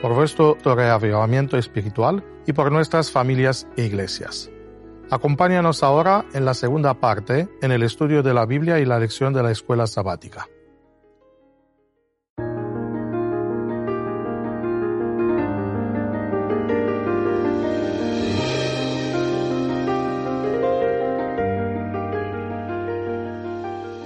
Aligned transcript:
por 0.00 0.14
vuestro 0.14 0.56
reavivamiento 0.64 1.56
espiritual 1.56 2.24
y 2.46 2.52
por 2.52 2.72
nuestras 2.72 3.10
familias 3.10 3.66
e 3.76 3.84
iglesias. 3.84 4.50
Acompáñanos 5.10 5.82
ahora 5.82 6.24
en 6.34 6.44
la 6.44 6.54
segunda 6.54 6.94
parte, 6.94 7.48
en 7.62 7.72
el 7.72 7.82
estudio 7.82 8.22
de 8.22 8.32
la 8.32 8.46
Biblia 8.46 8.78
y 8.78 8.84
la 8.84 8.98
lección 8.98 9.32
de 9.32 9.42
la 9.42 9.50
escuela 9.50 9.86
sabática. 9.86 10.48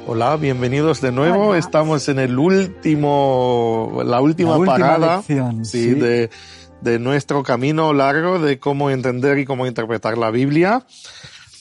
Hola, 0.06 0.36
bienvenidos 0.36 1.00
de 1.00 1.12
nuevo. 1.12 1.54
Estamos 1.54 2.10
en 2.10 2.18
el 2.18 2.38
último, 2.38 4.02
la 4.04 4.20
última, 4.20 4.62
parada 4.62 5.22
sí, 5.62 5.90
De, 5.94 6.28
de 6.82 6.98
nuestro 6.98 7.42
camino 7.42 7.94
largo 7.94 8.38
de 8.38 8.58
cómo 8.58 8.90
entender 8.90 9.38
y 9.38 9.46
cómo 9.46 9.66
interpretar 9.66 10.18
la 10.18 10.30
Biblia. 10.30 10.86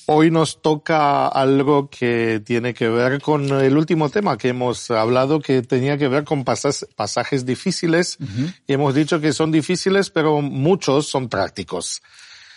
Hoy 0.07 0.29
nos 0.29 0.61
toca 0.61 1.29
algo 1.29 1.89
que 1.89 2.41
tiene 2.45 2.73
que 2.73 2.89
ver 2.89 3.21
con 3.21 3.45
el 3.61 3.77
último 3.77 4.09
tema 4.09 4.37
que 4.37 4.49
hemos 4.49 4.91
hablado, 4.91 5.39
que 5.39 5.61
tenía 5.61 5.97
que 5.97 6.09
ver 6.09 6.25
con 6.25 6.43
pasajes, 6.43 7.45
difíciles. 7.45 8.17
Y 8.67 8.73
hemos 8.73 8.93
dicho 8.93 9.21
que 9.21 9.31
son 9.31 9.53
difíciles, 9.53 10.09
pero 10.09 10.41
muchos 10.41 11.07
son 11.07 11.29
prácticos. 11.29 12.01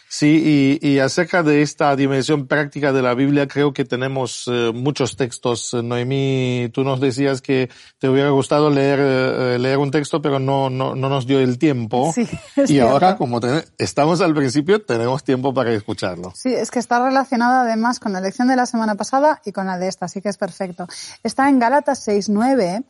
Sí, 0.09 0.79
y, 0.83 0.89
y, 0.89 0.99
acerca 1.01 1.43
de 1.43 1.63
esta 1.63 1.97
dimensión 1.97 2.47
práctica 2.47 2.93
de 2.93 3.03
la 3.03 3.15
Biblia, 3.15 3.49
creo 3.49 3.73
que 3.73 3.85
tenemos 3.85 4.45
eh, 4.47 4.71
muchos 4.73 5.17
textos. 5.17 5.75
Noemí, 5.75 6.71
tú 6.73 6.85
nos 6.85 7.01
decías 7.01 7.43
que 7.43 7.69
te 7.99 8.09
hubiera 8.09 8.31
gustado 8.31 8.71
leer, 8.71 9.01
eh, 9.03 9.59
leer 9.59 9.79
un 9.79 9.91
texto, 9.91 10.23
pero 10.23 10.39
no, 10.39 10.71
no, 10.71 10.95
no 10.95 11.09
nos 11.09 11.27
dio 11.27 11.41
el 11.41 11.59
tiempo. 11.59 12.13
Sí, 12.15 12.29
y 12.69 12.79
ahora, 12.79 13.17
como 13.17 13.41
estamos 13.79 14.21
al 14.21 14.33
principio, 14.33 14.81
tenemos 14.81 15.25
tiempo 15.25 15.53
para 15.53 15.73
escucharlo. 15.73 16.33
Sí, 16.37 16.55
es 16.55 16.71
que 16.71 16.79
está 16.79 17.05
relacionado 17.05 17.61
además 17.63 17.99
con 17.99 18.13
la 18.13 18.21
lección 18.21 18.47
de 18.47 18.57
la 18.57 18.67
semana 18.67 18.95
pasada 18.95 19.43
y 19.45 19.51
con 19.51 19.67
la 19.67 19.77
de 19.77 19.89
esta, 19.89 20.07
así 20.07 20.23
que 20.23 20.29
es 20.29 20.39
perfecto. 20.39 20.87
Está 21.25 21.49
en 21.49 21.59
Gálatas 21.59 22.07
6.9 22.07 22.85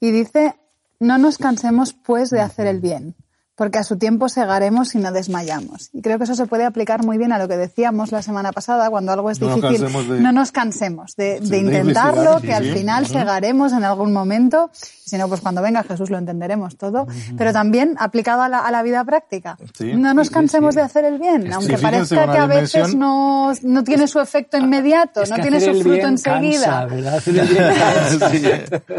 y 0.00 0.10
dice, 0.10 0.54
no 0.98 1.16
nos 1.16 1.38
cansemos 1.38 1.94
pues 1.94 2.28
de 2.28 2.40
hacer 2.40 2.66
el 2.66 2.80
bien 2.80 3.14
porque 3.60 3.76
a 3.76 3.84
su 3.84 3.98
tiempo 3.98 4.30
segaremos 4.30 4.94
y 4.94 4.98
no 5.00 5.12
desmayamos. 5.12 5.90
Y 5.92 6.00
creo 6.00 6.16
que 6.16 6.24
eso 6.24 6.34
se 6.34 6.46
puede 6.46 6.64
aplicar 6.64 7.04
muy 7.04 7.18
bien 7.18 7.30
a 7.30 7.38
lo 7.38 7.46
que 7.46 7.58
decíamos 7.58 8.10
la 8.10 8.22
semana 8.22 8.52
pasada, 8.52 8.88
cuando 8.88 9.12
algo 9.12 9.30
es 9.30 9.38
difícil, 9.38 9.86
no 10.22 10.32
nos 10.32 10.50
cansemos 10.50 11.14
de, 11.14 11.42
intentarlo, 11.42 12.40
que 12.40 12.54
al 12.54 12.64
final 12.72 13.06
segaremos 13.06 13.74
en 13.74 13.84
algún 13.84 14.14
momento, 14.14 14.70
si 14.72 15.18
no, 15.18 15.28
pues 15.28 15.42
cuando 15.42 15.60
venga 15.60 15.82
Jesús 15.82 16.08
lo 16.08 16.16
entenderemos 16.16 16.78
todo, 16.78 17.06
pero 17.36 17.52
también 17.52 17.96
aplicado 17.98 18.40
a 18.40 18.48
la, 18.48 18.82
vida 18.82 19.04
práctica. 19.04 19.58
no 19.78 20.14
nos 20.14 20.30
cansemos 20.30 20.74
de 20.74 20.80
hacer 20.80 21.04
el 21.04 21.18
bien, 21.18 21.52
aunque 21.52 21.76
parezca 21.76 22.32
que 22.32 22.38
a 22.38 22.46
veces 22.46 22.94
no, 22.94 23.52
no 23.62 23.84
tiene 23.84 24.08
su 24.08 24.20
efecto 24.20 24.56
inmediato, 24.56 25.22
no 25.26 25.36
tiene 25.36 25.60
su 25.60 25.82
fruto 25.82 26.06
enseguida. 26.06 26.80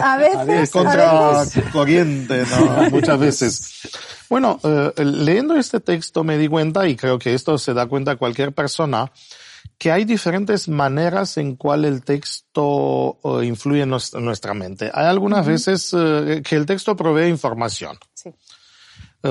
a 0.03 0.17
veces, 0.17 0.69
contra 0.69 1.45
corriente, 1.73 2.43
¿no? 2.51 2.91
muchas 2.91 3.17
veces. 3.17 3.71
Bueno, 4.31 4.61
eh, 4.63 4.93
leyendo 5.03 5.57
este 5.57 5.81
texto 5.81 6.23
me 6.23 6.37
di 6.37 6.47
cuenta, 6.47 6.87
y 6.87 6.95
creo 6.95 7.19
que 7.19 7.33
esto 7.33 7.57
se 7.57 7.73
da 7.73 7.87
cuenta 7.87 8.15
cualquier 8.15 8.53
persona, 8.53 9.11
que 9.77 9.91
hay 9.91 10.05
diferentes 10.05 10.69
maneras 10.69 11.35
en 11.35 11.57
cual 11.57 11.83
el 11.83 12.01
texto 12.01 13.19
eh, 13.25 13.45
influye 13.45 13.81
en, 13.81 13.89
nuestra 13.89 14.53
mente. 14.53 14.89
Hay 14.93 15.07
algunas 15.07 15.45
veces 15.45 15.93
eh, 15.93 16.41
que 16.47 16.55
el 16.55 16.65
texto 16.65 16.95
provee 16.95 17.27
información. 17.27 17.97
Sí. 18.13 18.29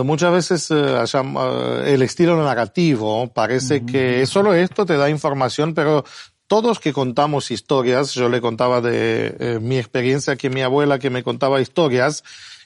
muchas 0.04 0.32
veces 0.32 0.70
el 0.70 2.02
estilo 2.02 2.36
narrativo 2.44 3.26
parece 3.32 3.86
que 3.86 4.26
solo 4.26 4.52
esto 4.52 4.84
te 4.84 4.98
da 4.98 5.08
información, 5.08 5.72
pero 5.72 6.04
todos 6.46 6.78
que 6.78 6.92
contamos 6.92 7.50
historias, 7.50 8.12
yo 8.12 8.28
le 8.28 8.42
contaba 8.42 8.82
de 8.82 9.58
mi 9.62 9.78
experiencia 9.78 10.36
que 10.36 10.50
mi 10.50 10.60
abuela 10.60 10.98
que 10.98 11.08
me 11.08 11.22
contaba 11.22 11.62
historias, 11.62 12.22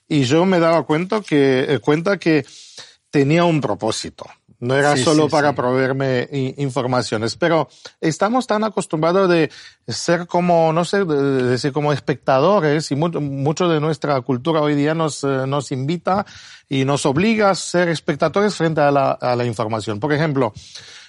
y 0.09 0.25
yo 0.25 0.45
me 0.45 0.61
daba 0.61 0.85
cuenta 0.85 1.21
que, 1.21 1.75
eh, 1.75 1.79
cuenta 1.79 2.19
que 2.19 2.45
tenía 3.11 3.45
un 3.45 3.61
propósito. 3.61 4.27
No 4.61 4.75
era 4.75 4.97
solo 4.97 5.29
para 5.29 5.53
proveerme 5.55 6.27
informaciones, 6.57 7.37
pero 7.37 7.69
estamos 8.01 8.47
tan 8.47 8.65
acostumbrados 8.65 9.29
de 9.29 9.51
ser 9.87 10.27
como, 10.27 10.73
no 10.73 10.87
sé, 10.87 11.05
de 11.05 11.43
decir 11.43 11.73
como 11.73 11.93
espectadores 11.93 12.91
y 12.91 12.97
mucho, 12.97 13.69
de 13.69 13.81
nuestra 13.81 14.19
cultura 14.23 14.63
hoy 14.63 14.75
día 14.75 14.95
nos, 14.95 15.23
eh, 15.23 15.47
nos 15.47 15.71
invita 15.71 16.25
y 16.67 16.87
nos 16.87 17.05
obliga 17.05 17.51
a 17.51 17.55
ser 17.55 17.89
espectadores 17.89 18.55
frente 18.55 18.81
a 18.81 18.91
la, 18.91 19.11
a 19.11 19.37
la 19.37 19.45
información. 19.45 20.01
Por 20.01 20.15
ejemplo, 20.15 20.55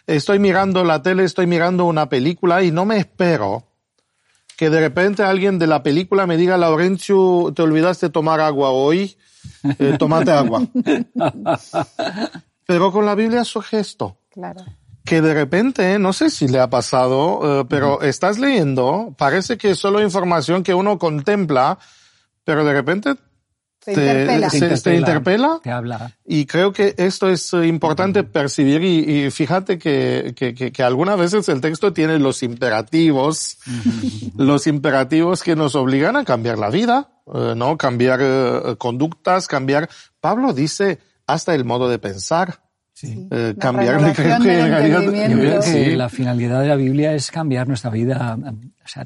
estoy 0.06 0.38
mirando 0.40 0.84
la 0.84 1.02
tele, 1.02 1.24
estoy 1.24 1.48
mirando 1.48 1.86
una 1.86 2.10
película 2.10 2.62
y 2.62 2.72
no 2.72 2.84
me 2.84 2.98
espero 2.98 3.64
que 4.58 4.70
de 4.70 4.80
repente 4.80 5.24
alguien 5.24 5.60
de 5.60 5.68
la 5.68 5.84
película 5.84 6.28
me 6.28 6.38
diga, 6.38 6.58
Laurencio, 6.58 7.52
te 7.56 7.62
olvidaste 7.62 8.08
de 8.08 8.12
tomar 8.12 8.40
agua 8.40 8.70
hoy, 8.70 9.18
eh, 9.80 9.96
tomate 10.00 10.32
agua. 10.32 10.66
Pero 12.66 12.92
con 12.92 13.06
la 13.06 13.16
Biblia 13.16 13.44
surge 13.44 13.80
esto. 13.80 14.18
Claro. 14.32 14.64
Que 15.04 15.22
de 15.22 15.34
repente, 15.34 16.00
no 16.00 16.14
sé 16.14 16.30
si 16.32 16.48
le 16.48 16.60
ha 16.60 16.70
pasado, 16.70 17.62
eh, 17.62 17.66
pero 17.70 18.02
estás 18.02 18.40
leyendo, 18.40 19.14
parece 19.16 19.56
que 19.56 19.70
es 19.70 19.78
solo 19.78 20.02
información 20.02 20.64
que 20.64 20.74
uno 20.74 20.98
contempla, 20.98 21.78
pero 22.44 22.66
de 22.66 22.74
repente 22.74 23.16
te, 23.86 23.92
interpela. 23.92 24.50
te, 24.50 24.96
interpela, 24.96 25.60
te 25.64 25.72
habla. 25.72 26.12
Y 26.26 26.46
creo 26.46 26.74
que 26.74 26.96
esto 26.98 27.30
es 27.30 27.54
eh, 27.54 27.68
importante 27.68 28.24
percibir 28.24 28.84
y, 28.84 29.30
fíjate 29.32 29.78
que, 29.78 30.34
que, 30.36 30.54
que, 30.54 30.84
algunas 30.84 31.18
veces 31.18 31.48
el 31.50 31.62
texto 31.62 31.94
tiene 31.94 32.20
los 32.20 32.44
imperativos, 32.44 33.58
los 34.36 34.68
imperativos 34.68 35.44
que 35.44 35.56
nos 35.56 35.76
obligan 35.76 36.16
a 36.16 36.26
cambiar 36.26 36.58
la 36.58 36.70
vida, 36.70 37.10
eh, 37.34 37.54
¿no? 37.56 37.78
Cambiar 37.78 38.20
eh, 38.22 38.76
conductas, 38.78 39.48
cambiar. 39.48 39.90
Pablo 40.20 40.54
dice 40.54 41.00
hasta 41.28 41.54
el 41.54 41.66
modo 41.66 41.88
de 41.88 42.00
pensar. 42.00 42.65
Sí. 42.96 43.28
Eh, 43.30 43.56
cambiar 43.60 43.98
creo 44.14 44.40
que, 44.40 45.62
sí. 45.62 45.96
la 45.98 46.08
finalidad 46.08 46.62
de 46.62 46.68
la 46.70 46.78
Biblia 46.78 47.14
es 47.14 47.30
cambiar 47.30 47.68
nuestra 47.68 47.90
vida, 47.90 48.38
o 48.42 48.88
sea, 48.88 49.04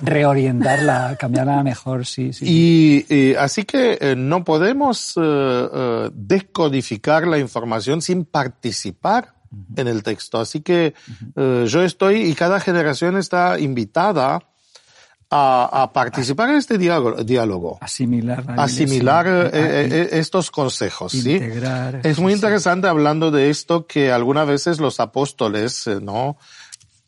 reorientarla, 0.00 1.16
cambiarla 1.20 1.60
a 1.60 1.62
mejor, 1.62 2.06
sí, 2.06 2.32
sí. 2.32 3.04
Y, 3.10 3.34
así 3.34 3.64
que 3.64 3.98
eh, 4.00 4.14
no 4.16 4.42
podemos 4.42 5.12
eh, 5.22 6.08
descodificar 6.14 7.26
la 7.26 7.38
información 7.38 8.00
sin 8.00 8.24
participar 8.24 9.34
en 9.76 9.86
el 9.86 10.02
texto. 10.02 10.40
Así 10.40 10.62
que 10.62 10.94
yo 11.36 11.82
estoy 11.82 12.22
y 12.22 12.34
cada 12.34 12.58
generación 12.58 13.18
está 13.18 13.60
invitada 13.60 14.40
a, 15.30 15.90
participar 15.92 16.50
en 16.50 16.56
este 16.56 16.78
diálogo. 16.78 17.78
Asimilar. 17.80 18.44
Asimilar 18.56 19.26
eh, 19.26 19.50
eh, 19.52 19.88
eh, 19.90 20.08
estos 20.12 20.50
consejos. 20.50 21.12
¿sí? 21.12 21.40
Es 22.02 22.18
muy 22.18 22.32
interesante 22.32 22.88
hablando 22.88 23.30
de 23.30 23.50
esto 23.50 23.86
que 23.86 24.12
algunas 24.12 24.46
veces 24.46 24.78
los 24.78 25.00
apóstoles, 25.00 25.86
¿no? 26.02 26.38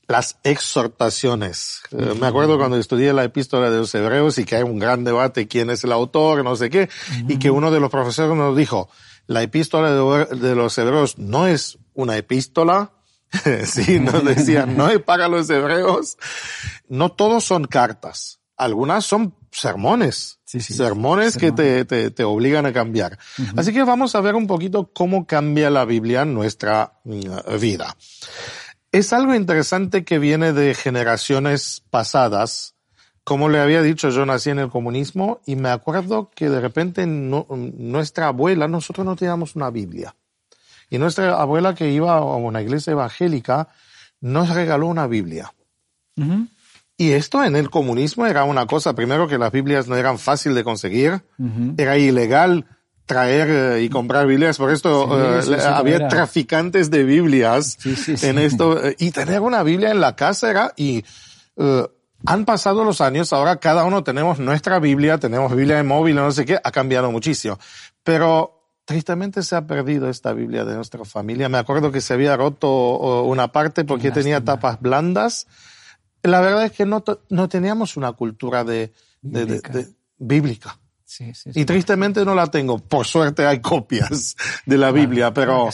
Las 0.08 0.38
exhortaciones. 0.42 1.82
me 1.92 2.26
acuerdo 2.26 2.56
cuando 2.56 2.78
estudié 2.78 3.12
la 3.12 3.24
epístola 3.24 3.70
de 3.70 3.78
los 3.78 3.94
hebreos 3.94 4.38
y 4.38 4.44
que 4.44 4.56
hay 4.56 4.62
un 4.62 4.78
gran 4.78 5.04
debate 5.04 5.46
quién 5.46 5.68
es 5.68 5.84
el 5.84 5.92
autor, 5.92 6.42
no 6.42 6.56
sé 6.56 6.70
qué, 6.70 6.88
y 7.28 7.38
que 7.38 7.50
uno 7.50 7.70
de 7.70 7.78
los 7.78 7.90
profesores 7.90 8.34
nos 8.34 8.56
dijo, 8.56 8.88
la 9.26 9.42
epístola 9.42 9.90
de 9.90 10.54
los 10.54 10.78
hebreos 10.78 11.18
no 11.18 11.46
es 11.46 11.78
una 11.92 12.16
epístola, 12.16 12.92
sí, 13.64 14.00
nos 14.00 14.24
decían, 14.24 14.76
no 14.76 14.88
es 14.88 15.00
para 15.00 15.28
los 15.28 15.48
hebreos. 15.50 16.16
No 16.88 17.10
todos 17.10 17.44
son 17.44 17.64
cartas. 17.64 18.40
Algunas 18.56 19.04
son 19.04 19.34
sermones. 19.52 20.40
sermones 20.44 21.36
que 21.36 21.52
te, 21.52 21.84
te, 21.84 22.10
te, 22.10 22.24
obligan 22.24 22.66
a 22.66 22.72
cambiar. 22.72 23.18
Así 23.56 23.72
que 23.72 23.84
vamos 23.84 24.14
a 24.14 24.20
ver 24.20 24.34
un 24.34 24.46
poquito 24.46 24.90
cómo 24.92 25.26
cambia 25.26 25.70
la 25.70 25.84
Biblia 25.84 26.22
en 26.22 26.34
nuestra 26.34 26.94
mm, 27.04 27.58
vida. 27.60 27.96
Es 28.90 29.12
algo 29.12 29.34
interesante 29.34 30.04
que 30.04 30.18
viene 30.18 30.52
de 30.52 30.74
generaciones 30.74 31.82
pasadas. 31.90 32.74
Como 33.22 33.50
le 33.50 33.60
había 33.60 33.82
dicho, 33.82 34.08
yo 34.08 34.24
nací 34.24 34.48
en 34.48 34.58
el 34.58 34.70
comunismo 34.70 35.40
y 35.44 35.56
me 35.56 35.68
acuerdo 35.68 36.30
que 36.34 36.48
de 36.48 36.60
repente 36.60 37.06
nuestra 37.06 38.28
abuela, 38.28 38.66
nosotros 38.68 39.04
no 39.04 39.16
teníamos 39.16 39.54
una 39.54 39.70
Biblia. 39.70 40.14
Y 40.90 40.98
nuestra 40.98 41.40
abuela 41.40 41.74
que 41.74 41.90
iba 41.90 42.16
a 42.16 42.36
una 42.36 42.62
iglesia 42.62 42.92
evangélica 42.92 43.68
nos 44.20 44.50
regaló 44.50 44.86
una 44.86 45.06
Biblia. 45.06 45.52
Y 46.96 47.12
esto 47.12 47.44
en 47.44 47.54
el 47.54 47.70
comunismo 47.70 48.26
era 48.26 48.42
una 48.44 48.66
cosa, 48.66 48.94
primero 48.94 49.28
que 49.28 49.38
las 49.38 49.52
Biblias 49.52 49.86
no 49.86 49.94
eran 49.94 50.18
fácil 50.18 50.54
de 50.54 50.64
conseguir, 50.64 51.22
era 51.76 51.96
ilegal 51.96 52.66
traer 53.06 53.48
eh, 53.48 53.82
y 53.84 53.88
comprar 53.88 54.26
Biblias, 54.26 54.58
por 54.58 54.70
esto 54.70 55.40
eh, 55.40 55.60
había 55.64 56.08
traficantes 56.08 56.90
de 56.90 57.04
Biblias 57.04 57.78
en 58.22 58.38
esto, 58.38 58.84
eh, 58.84 58.96
y 58.98 59.12
tener 59.12 59.40
una 59.40 59.62
Biblia 59.62 59.92
en 59.92 60.00
la 60.00 60.14
casa 60.14 60.50
era, 60.50 60.74
y 60.76 61.04
han 62.26 62.44
pasado 62.44 62.84
los 62.84 63.00
años, 63.00 63.32
ahora 63.32 63.56
cada 63.56 63.84
uno 63.84 64.02
tenemos 64.02 64.40
nuestra 64.40 64.80
Biblia, 64.80 65.18
tenemos 65.18 65.54
Biblia 65.54 65.76
de 65.76 65.84
móvil, 65.84 66.16
no 66.16 66.32
sé 66.32 66.44
qué, 66.44 66.58
ha 66.62 66.70
cambiado 66.72 67.10
muchísimo. 67.12 67.58
Pero 68.02 68.57
tristemente 68.88 69.42
se 69.42 69.54
ha 69.54 69.66
perdido 69.66 70.08
esta 70.08 70.32
Biblia 70.32 70.64
de 70.64 70.74
nuestra 70.74 71.04
familia. 71.04 71.50
Me 71.50 71.58
acuerdo 71.58 71.92
que 71.92 72.00
se 72.00 72.14
había 72.14 72.34
roto 72.38 73.22
una 73.24 73.52
parte 73.52 73.84
porque 73.84 74.10
tenía 74.10 74.42
tapas 74.42 74.80
blandas. 74.80 75.46
La 76.22 76.40
verdad 76.40 76.64
es 76.64 76.72
que 76.72 76.86
no, 76.86 77.04
no 77.28 77.48
teníamos 77.50 77.98
una 77.98 78.12
cultura 78.12 78.64
de, 78.64 78.94
bíblica. 80.16 80.78
Sí, 81.04 81.34
sí, 81.34 81.50
y 81.54 81.66
tristemente 81.66 82.24
no 82.24 82.34
la 82.34 82.46
tengo. 82.46 82.78
Por 82.78 83.06
suerte 83.06 83.46
hay 83.46 83.60
copias 83.60 84.36
de 84.64 84.78
la 84.78 84.90
Biblia, 84.90 85.34
pero... 85.34 85.68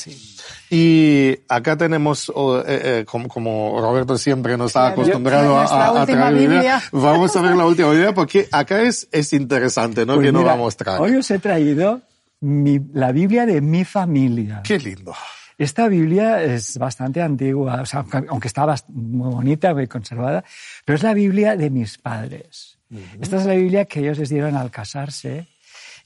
Y 0.69 1.38
acá 1.49 1.76
tenemos, 1.76 2.31
eh, 2.31 2.62
eh, 2.66 3.05
como, 3.06 3.81
Roberto 3.81 4.19
siempre 4.19 4.56
nos 4.56 4.75
ha 4.75 4.88
acostumbrado 4.88 5.56
a, 5.56 6.02
a, 6.02 6.05
traer 6.05 6.34
Biblia. 6.34 6.82
Vamos 6.90 7.37
a 7.37 7.43
ver 7.43 7.55
la 7.55 7.66
última 7.66 7.90
Biblia 7.90 8.12
porque 8.12 8.49
acá 8.50 8.82
es, 8.82 9.06
es 9.12 9.32
interesante, 9.32 10.05
¿no? 10.05 10.16
Pues 10.16 10.26
que 10.26 10.32
nos 10.32 10.44
va 10.44 10.55
a 10.55 10.56
mostrar. 10.56 11.00
Hoy 11.00 11.14
os 11.14 11.31
he 11.31 11.38
traído 11.38 12.02
mi, 12.44 12.81
la 12.93 13.12
Biblia 13.12 13.46
de 13.46 13.61
mi 13.61 13.85
familia. 13.85 14.62
Qué 14.62 14.79
lindo. 14.79 15.14
Esta 15.56 15.88
Biblia 15.88 16.43
es 16.43 16.79
bastante 16.79 17.23
antigua, 17.23 17.81
o 17.82 17.87
sea, 17.87 18.05
aunque 18.29 18.49
está 18.49 18.67
muy 18.88 19.31
bonita, 19.32 19.73
muy 19.73 19.87
conservada, 19.87 20.44
pero 20.85 20.96
es 20.96 21.02
la 21.02 21.14
Biblia 21.14 21.56
de 21.56 21.70
mis 21.70 21.96
padres. 21.99 22.79
Esta 23.20 23.38
es 23.38 23.46
la 23.46 23.55
Biblia 23.55 23.85
que 23.87 24.00
ellos 24.00 24.19
les 24.19 24.29
dieron 24.29 24.56
al 24.56 24.70
casarse 24.70 25.49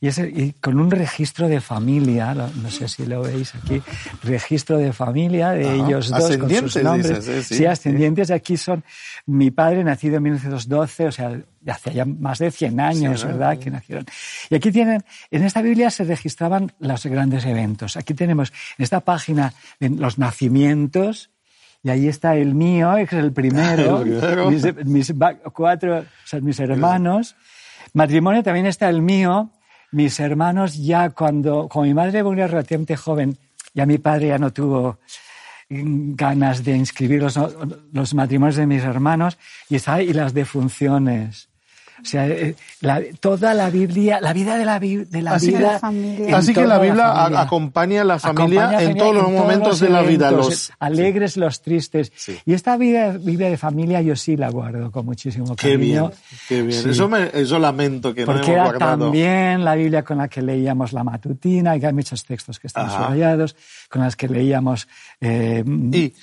y, 0.01 0.53
con 0.53 0.79
un 0.79 0.91
registro 0.91 1.49
de 1.49 1.61
familia, 1.61 2.33
no, 2.33 2.71
sé 2.71 2.87
si 2.87 3.05
lo 3.05 3.23
veis 3.23 3.53
aquí, 3.57 3.83
registro 4.23 4.79
de 4.79 4.93
familia 4.93 5.51
de 5.51 5.75
ellos 5.75 6.09
dos 6.09 6.37
con 6.37 6.51
sus 6.51 6.83
nombres. 6.83 7.27
¿eh? 7.27 7.43
sí, 7.43 7.67
ascendientes. 7.67 8.31
Aquí 8.31 8.57
son 8.57 8.85
mi 9.27 9.51
padre, 9.51 9.83
nacido 9.83 10.19
en 10.19 10.23
1912, 10.23 11.07
o 11.07 11.13
sea, 11.13 11.41
hace 11.67 11.95
ya 11.95 12.05
más 12.05 12.39
de 12.39 12.53
100 12.53 12.81
años, 12.81 13.25
¿verdad?, 13.25 13.59
que 13.59 13.71
nacieron. 13.71 14.07
Y 14.49 14.55
aquí 14.55 14.71
tienen, 14.71 15.05
en 15.33 15.43
esta 15.43 15.63
Biblia 15.63 15.91
se 15.91 16.05
registraban 16.05 16.73
los 16.79 17.05
grandes 17.07 17.45
eventos. 17.45 17.97
Aquí 17.97 18.15
tenemos 18.15 18.53
en 18.79 18.85
esta 18.85 19.01
página 19.01 19.53
los 19.81 20.17
nacimientos, 20.17 21.31
y 21.83 21.91
ahí 21.91 22.09
está 22.09 22.37
el 22.37 22.55
mío, 22.55 22.95
que 22.97 23.03
es 23.03 23.13
el 23.13 23.33
primero, 23.33 24.05
Mis, 24.85 25.13
cuatro, 25.53 25.99
o 25.99 26.05
sea, 26.27 26.41
mis 26.41 26.59
hermanos. 26.61 27.37
Matrimonio 27.95 28.43
también 28.43 28.67
está 28.67 28.89
el 28.89 29.03
mío. 29.03 29.51
Mis 29.91 30.21
hermanos 30.21 30.77
ya 30.77 31.11
cuando, 31.11 31.69
mi 31.77 31.95
madre 31.95 32.23
murió 32.23 32.47
relativamente 32.47 32.97
joven, 32.97 33.39
ya 33.75 33.87
mi 33.87 33.99
padre 33.99 34.29
ya 34.29 34.39
no 34.39 34.53
tuvo 34.53 34.99
ganas 35.71 36.65
de 36.65 36.77
inscribir 36.77 37.23
los, 37.23 37.39
los 37.93 38.15
matrimonios 38.15 38.57
de 38.57 38.67
mis 38.67 38.83
hermanos 38.83 39.39
y, 39.69 39.77
y 39.77 40.13
las 40.13 40.35
defunciones. 40.35 41.49
O 42.01 42.05
sea, 42.05 42.29
eh, 42.29 42.55
toda 43.21 43.55
la 43.55 43.71
Biblia, 43.71 44.21
la 44.21 44.33
vida 44.33 44.57
de 44.57 44.65
la, 44.65 44.79
de 44.79 45.23
la 45.23 45.33
así 45.33 45.49
vida. 45.49 45.81
Que 45.81 46.33
así 46.33 46.55
que 46.55 46.67
la 46.67 46.79
Biblia 46.79 47.41
acompaña 47.41 48.03
a 48.03 48.05
la 48.05 48.19
familia 48.19 48.83
en 48.83 48.97
todos 48.97 49.15
los 49.15 49.31
momentos 49.31 49.81
de 49.81 49.91
la 49.91 50.03
vida. 50.03 50.31
Los 50.31 50.73
alegres, 50.79 51.37
los 51.37 51.63
tristes. 51.63 52.13
Y 52.45 52.53
esta 52.53 52.77
vida, 52.77 53.13
Biblia 53.19 53.51
de 53.51 53.57
familia 53.57 54.01
yo 54.03 54.15
sí 54.17 54.37
la 54.37 54.51
guardo 54.51 54.91
con 54.91 55.07
muchísimo 55.07 55.57
cariño. 55.57 56.11
Qué 56.49 56.63
bien, 56.63 56.71
qué 56.71 56.83
bien. 56.83 56.91
Eso, 56.91 57.09
me, 57.09 57.31
eso 57.33 57.59
lamento 57.59 58.15
que 58.15 58.25
Porque 58.25 58.53
no 58.53 58.57
hemos 58.57 58.69
era 58.71 58.79
también 58.79 59.65
la 59.65 59.75
Biblia 59.75 60.05
con 60.05 60.19
la 60.19 60.29
que 60.29 60.43
leíamos 60.43 60.93
la 60.93 61.05
matutina, 61.05 61.77
y 61.77 61.85
hay 61.85 61.93
muchos 61.93 62.25
textos 62.25 62.59
que 62.59 62.69
están 62.69 62.91
subrayados, 62.91 63.57
con 63.89 64.03
las 64.03 64.17
que 64.17 64.29
leíamos 64.29 64.89
eh, 65.21 65.65
y, 65.67 66.15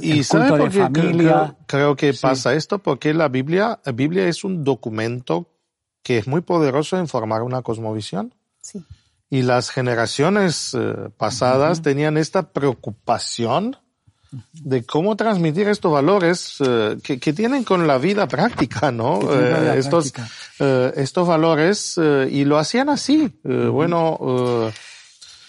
y, 0.00 0.18
el 0.18 0.26
culto 0.26 0.58
de 0.58 0.70
familia. 0.70 1.54
Creo, 1.66 1.96
que 1.96 2.12
pasa 2.14 2.54
esto 2.54 2.78
porque 2.78 3.12
la 3.14 3.28
Biblia, 3.28 3.80
la 3.84 3.92
Biblia 3.92 4.26
es 4.28 4.44
un 4.44 4.62
documento 4.64 5.23
que 6.02 6.18
es 6.18 6.26
muy 6.26 6.42
poderoso 6.42 6.98
en 6.98 7.08
formar 7.08 7.42
una 7.42 7.62
cosmovisión. 7.62 8.34
Sí. 8.60 8.84
Y 9.30 9.42
las 9.42 9.70
generaciones 9.70 10.74
eh, 10.74 10.94
pasadas 11.16 11.82
tenían 11.82 12.16
esta 12.16 12.52
preocupación 12.52 13.76
de 14.52 14.84
cómo 14.84 15.16
transmitir 15.16 15.68
estos 15.68 15.92
valores 15.92 16.56
eh, 16.60 16.98
que, 17.02 17.18
que, 17.18 17.32
tienen 17.32 17.64
con 17.64 17.86
la 17.86 17.98
vida 17.98 18.28
práctica, 18.28 18.90
¿no? 18.90 19.20
Eh, 19.32 19.78
estos, 19.78 20.12
estos 20.58 21.26
valores 21.26 21.98
y 22.30 22.44
lo 22.44 22.58
hacían 22.58 22.88
así. 22.90 23.32
Bueno. 23.42 24.70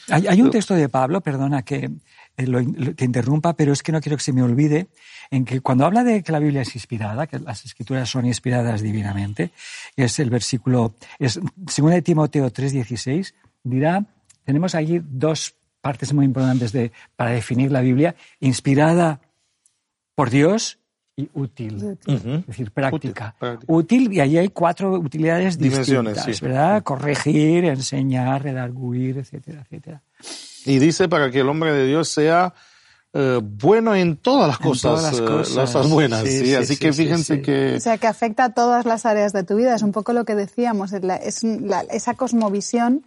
Hay, 0.07 0.27
hay, 0.27 0.41
un 0.41 0.51
texto 0.51 0.75
de 0.75 0.87
Pablo, 0.87 1.21
perdona 1.21 1.63
que 1.63 1.89
te 2.35 3.05
interrumpa, 3.05 3.53
pero 3.53 3.73
es 3.73 3.81
que 3.81 3.91
no 3.91 4.01
quiero 4.01 4.17
que 4.17 4.23
se 4.23 4.33
me 4.33 4.43
olvide 4.43 4.87
en 5.31 5.45
que 5.45 5.61
cuando 5.61 5.85
habla 5.85 6.03
de 6.03 6.21
que 6.21 6.31
la 6.31 6.39
Biblia 6.39 6.61
es 6.61 6.75
inspirada, 6.75 7.27
que 7.27 7.39
las 7.39 7.65
escrituras 7.65 8.09
son 8.09 8.25
inspiradas 8.25 8.81
divinamente, 8.81 9.51
es 9.95 10.19
el 10.19 10.29
versículo, 10.29 10.95
es 11.19 11.39
2 11.55 11.91
de 11.91 12.01
Timoteo 12.01 12.51
3:16, 12.51 13.33
dirá, 13.63 14.05
tenemos 14.43 14.75
allí 14.75 15.01
dos 15.03 15.55
partes 15.81 16.13
muy 16.13 16.25
importantes 16.25 16.71
de, 16.71 16.91
para 17.15 17.31
definir 17.31 17.71
la 17.71 17.81
Biblia, 17.81 18.15
inspirada 18.39 19.21
por 20.15 20.29
Dios 20.29 20.79
y 21.17 21.29
útil, 21.33 21.97
es 22.05 22.23
decir, 22.45 22.71
práctica. 22.71 23.35
Útil, 23.67 24.11
y 24.11 24.19
allí 24.19 24.37
hay 24.37 24.49
cuatro 24.49 24.91
utilidades 24.91 25.57
distintas, 25.57 26.41
¿verdad? 26.41 26.83
Corregir, 26.83 27.65
enseñar, 27.65 28.43
redarguir, 28.43 29.19
etcétera, 29.19 29.61
etcétera. 29.61 30.01
Y 30.65 30.79
dice 30.79 31.07
para 31.07 31.31
que 31.31 31.39
el 31.39 31.47
hombre 31.47 31.71
de 31.71 31.87
Dios 31.87 32.09
sea 32.09 32.53
eh, 33.13 33.39
bueno 33.41 33.95
en 33.95 34.17
todas 34.17 34.47
las 34.49 34.57
cosas, 34.57 35.01
las, 35.03 35.19
eh, 35.19 35.23
cosas. 35.23 35.89
buenas. 35.89 36.23
Sí, 36.27 36.53
Así 36.53 36.75
que 36.75 36.91
fíjense 36.91 37.41
que... 37.41 37.75
O 37.75 37.79
sea, 37.79 37.97
que 37.97 38.07
afecta 38.07 38.45
a 38.45 38.53
todas 38.53 38.85
las 38.85 39.05
áreas 39.05 39.31
de 39.31 39.43
tu 39.43 39.55
vida. 39.55 39.73
Es 39.73 39.83
un 39.83 39.93
poco 39.93 40.11
lo 40.11 40.25
que 40.25 40.35
decíamos, 40.35 40.91
es 40.91 41.45
esa 41.91 42.13
cosmovisión 42.15 43.05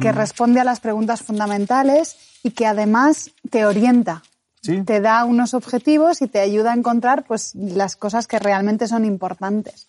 que 0.00 0.12
responde 0.12 0.60
a 0.60 0.64
las 0.64 0.78
preguntas 0.80 1.22
fundamentales 1.22 2.16
y 2.44 2.50
que 2.50 2.66
además 2.66 3.32
te 3.50 3.66
orienta. 3.66 4.22
Te 4.64 5.00
da 5.00 5.24
unos 5.24 5.54
objetivos 5.54 6.22
y 6.22 6.28
te 6.28 6.40
ayuda 6.40 6.72
a 6.72 6.76
encontrar 6.76 7.24
pues, 7.24 7.54
las 7.54 7.96
cosas 7.96 8.26
que 8.26 8.38
realmente 8.38 8.88
son 8.88 9.04
importantes. 9.04 9.88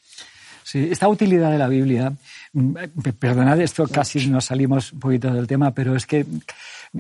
Sí, 0.64 0.90
esta 0.92 1.08
utilidad 1.08 1.52
de 1.52 1.60
la 1.60 1.68
Biblia, 1.68 2.12
mm, 2.54 2.74
perdonad 3.20 3.62
esto, 3.62 3.88
casi 3.88 4.28
nos 4.28 4.46
salimos 4.46 4.94
un 4.94 5.00
poquito 5.00 5.32
del 5.32 5.46
tema, 5.46 5.70
pero 5.72 5.96
es 5.96 6.08
que 6.08 6.26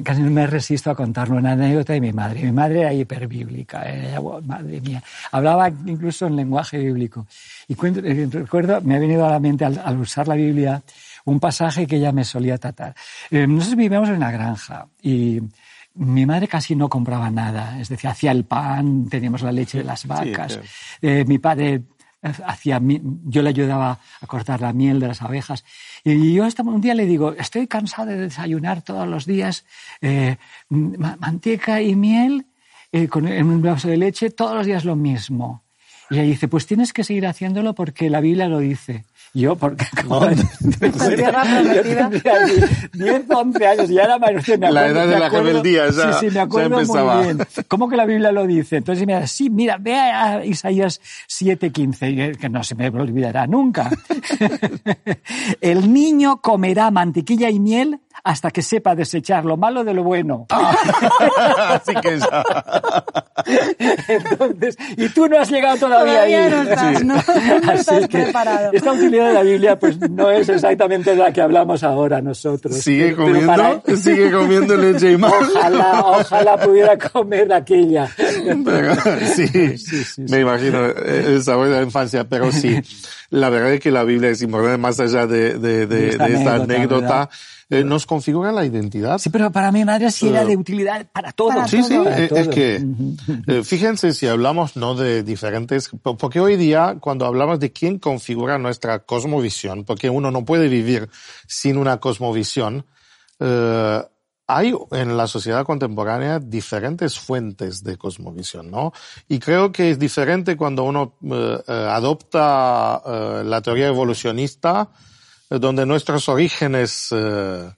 casi 0.04 0.22
no 0.22 0.30
me 0.30 0.46
resisto 0.46 0.92
a 0.92 0.96
contarle 0.96 1.38
una 1.38 1.54
anécdota 1.54 1.94
de 1.94 2.00
mi 2.00 2.14
madre. 2.14 2.44
Mi 2.44 2.52
madre 2.52 2.82
era 2.82 2.94
hiperbíblica, 2.94 3.82
eh, 3.88 4.20
madre 4.46 4.82
mía. 4.82 5.02
Hablaba 5.32 5.70
incluso 5.70 6.28
en 6.28 6.36
lenguaje 6.36 6.78
bíblico. 6.78 7.26
Y 7.68 7.74
eh, 7.74 8.28
recuerdo, 8.32 8.82
me 8.82 8.98
ha 8.98 9.00
venido 9.00 9.26
a 9.26 9.32
la 9.32 9.40
mente 9.40 9.66
al, 9.66 10.00
usar 10.00 10.28
la 10.28 10.36
Biblia 10.36 10.84
un 11.26 11.40
pasaje 11.40 11.88
que 11.88 11.96
ella 11.96 12.12
me 12.12 12.24
solía 12.24 12.60
tratar. 12.60 12.94
Eh, 13.32 13.48
nosotros 13.48 13.78
vivíamos 13.78 14.10
en 14.10 14.18
una 14.18 14.32
granja 14.32 14.86
y 15.02 15.42
mi 15.96 16.26
madre 16.26 16.48
casi 16.48 16.76
no 16.76 16.90
compraba 16.90 17.30
nada, 17.32 17.80
es 17.80 17.90
decir, 17.90 18.10
hacía 18.10 18.32
el 18.32 18.46
pan, 18.46 19.08
teníamos 19.10 19.42
la 19.42 19.52
leche 19.52 19.80
de 19.80 19.84
las 19.84 20.06
vacas. 20.06 20.60
mi 21.02 21.40
padre 21.40 21.84
hacía, 22.46 22.82
yo 23.26 23.42
le 23.42 23.50
ayudaba 23.50 24.00
a 24.22 24.28
cortar 24.28 24.62
la 24.62 24.74
miel 24.74 25.00
de 25.00 25.08
las 25.08 25.22
abejas. 25.22 25.64
Y 26.04 26.34
yo 26.34 26.48
un 26.64 26.82
día 26.82 26.96
le 26.96 27.06
digo, 27.06 27.34
estoy 27.34 27.68
cansado 27.68 28.08
de 28.08 28.18
desayunar 28.18 28.82
todos 28.82 29.08
los 29.08 29.26
días 29.26 29.66
eh, 30.02 30.38
manteca 30.70 31.82
y 31.82 31.96
miel 31.96 32.48
eh, 32.92 33.08
con, 33.08 33.28
en 33.28 33.48
un 33.48 33.62
vaso 33.62 33.88
de 33.88 33.98
leche, 33.98 34.30
todos 34.30 34.56
los 34.56 34.66
días 34.66 34.86
lo 34.86 34.96
mismo. 34.96 35.64
Y 36.10 36.16
ella 36.16 36.24
dice, 36.24 36.48
pues 36.48 36.68
tienes 36.68 36.94
que 36.94 37.04
seguir 37.04 37.26
haciéndolo 37.26 37.74
porque 37.74 38.10
la 38.10 38.22
Biblia 38.22 38.48
lo 38.48 38.60
dice. 38.60 39.06
Yo, 39.36 39.58
porque 39.58 39.86
como 40.02 40.22
no, 40.22 40.32
yo 40.32 40.42
tendría 41.84 42.40
10 42.94 43.30
o 43.30 43.38
11 43.38 43.68
años, 43.68 43.90
ya 43.90 44.04
era 44.04 44.18
mayor. 44.18 44.42
Me 44.58 44.72
la 44.72 44.88
edad 44.88 45.08
de 45.08 45.20
la 45.20 45.28
rebeldía, 45.28 45.92
Sí, 45.92 46.02
sí, 46.22 46.28
me 46.32 46.40
acuerdo 46.40 46.82
muy 46.82 47.26
bien. 47.26 47.40
¿Cómo 47.68 47.90
que 47.90 47.98
la 47.98 48.06
Biblia 48.06 48.32
lo 48.32 48.48
dice? 48.48 48.78
Entonces 48.78 49.06
dice, 49.06 49.28
sí, 49.28 49.50
mira, 49.50 49.78
ve 49.78 49.94
a 49.96 50.46
Isaías 50.46 51.02
7.15, 51.28 52.38
que 52.38 52.48
no 52.48 52.64
se 52.64 52.76
me 52.76 52.88
olvidará 52.88 53.46
nunca. 53.46 53.90
El 55.60 55.92
niño 55.92 56.38
comerá 56.38 56.90
mantequilla 56.90 57.50
y 57.50 57.60
miel 57.60 58.00
hasta 58.24 58.52
que 58.52 58.62
sepa 58.62 58.96
desechar 58.96 59.44
lo 59.44 59.58
malo 59.58 59.84
de 59.84 59.94
lo 59.94 60.04
bueno. 60.04 60.48
Así 61.58 61.94
que 61.96 62.20
ya. 62.20 62.44
Entonces, 64.08 64.78
y 64.98 65.10
tú 65.10 65.28
no 65.28 65.40
has 65.40 65.50
llegado 65.50 65.78
todavía, 65.78 66.14
Todavía 66.14 66.46
ahí. 66.46 66.52
no 66.52 66.62
estás, 66.64 67.04
no, 67.04 67.14
no 67.16 67.22
Así 67.72 67.80
estás 67.80 68.08
que 68.08 68.18
preparado. 68.24 68.70
Esta 68.74 68.92
utilidad 68.94 69.28
de 69.28 69.34
la 69.34 69.42
Biblia, 69.44 69.80
pues 69.80 70.00
no 70.10 70.30
es 70.32 70.50
exactamente 70.50 71.16
la 71.16 71.32
que 71.32 71.42
hablamos 71.42 71.84
ahora 71.84 72.22
nosotros. 72.22 72.76
Sigue 72.78 73.14
Pero 73.14 73.18
comiendo, 73.26 73.48
para- 73.48 73.82
sigue 73.98 74.32
comiendo 74.32 74.76
leche 74.78 75.12
y 75.12 75.18
mal. 75.18 75.32
Ojalá, 75.40 76.02
ojalá 76.06 76.58
pudiera 76.58 76.98
comer 76.98 77.52
aquella. 77.54 78.10
Pero, 78.64 78.96
sí, 79.36 79.76
me 80.30 80.40
imagino 80.42 80.86
eh, 80.88 81.24
el 81.28 81.44
sabor 81.44 81.68
de 81.70 81.76
la 81.78 81.84
infancia, 81.84 82.24
pero 82.28 82.52
sí, 82.52 82.80
la 83.30 83.50
verdad 83.50 83.74
es 83.74 83.80
que 83.80 83.92
la 83.92 84.04
Biblia 84.04 84.30
es 84.30 84.42
importante, 84.42 84.78
más 84.78 85.00
allá 85.00 85.28
de, 85.28 85.58
de, 85.60 85.86
de- 85.88 85.96
De 85.96 86.10
esta 86.10 86.28
de 86.28 86.34
esta 86.34 86.56
anécdota, 86.56 87.22
anécdota, 87.24 87.30
eh, 87.70 87.84
nos 87.84 88.06
configura 88.06 88.52
la 88.52 88.64
identidad. 88.66 89.18
Sí, 89.18 89.30
pero 89.30 89.52
para 89.52 89.72
mi 89.72 89.84
madre 89.86 90.12
sí 90.12 90.28
era 90.28 90.46
de 90.46 90.56
utilidad 90.56 91.08
para 91.12 91.32
todo. 91.32 91.50
Para 91.50 91.68
Sí, 91.68 91.82
sí, 91.84 91.98
Para 91.98 92.18
eh, 92.24 92.28
todo. 92.28 92.40
es 92.40 92.48
que 92.50 92.86
eh, 93.48 93.64
fíjense 93.64 94.14
si 94.14 94.28
hablamos 94.28 94.76
no 94.76 94.96
de 94.96 95.24
diferentes, 95.24 95.90
po- 96.02 96.16
porque 96.18 96.40
hoy 96.40 96.56
día 96.58 96.98
cuando 97.00 97.26
hablamos 97.26 97.60
de 97.60 97.72
quién 97.72 97.98
configura 98.00 98.58
nuestra 98.58 99.00
cosmovisión, 99.00 99.84
porque 99.84 100.10
uno 100.10 100.32
no 100.32 100.46
puede 100.46 100.68
vivir 100.68 101.10
sin 101.48 101.78
una 101.78 101.98
cosmovisión, 101.98 102.86
eh, 103.40 104.02
hay 104.48 104.76
en 104.92 105.18
la 105.18 105.26
sociedad 105.26 105.66
contemporánea 105.66 106.38
diferentes 106.38 107.18
fuentes 107.18 107.84
de 107.84 107.98
cosmovisión, 107.98 108.70
¿no? 108.70 108.94
Y 109.28 109.40
creo 109.40 109.72
que 109.72 109.90
es 109.90 109.98
diferente 109.98 110.56
cuando 110.56 110.84
uno 110.84 111.16
eh, 111.24 111.64
eh, 111.68 111.88
adopta 111.90 113.02
eh, 113.04 113.42
la 113.44 113.62
teoría 113.64 113.88
evolucionista, 113.88 114.90
eh, 114.92 115.15
donde 115.50 115.86
nuestros 115.86 116.28
orígenes 116.30 117.10
eh, 117.12 117.70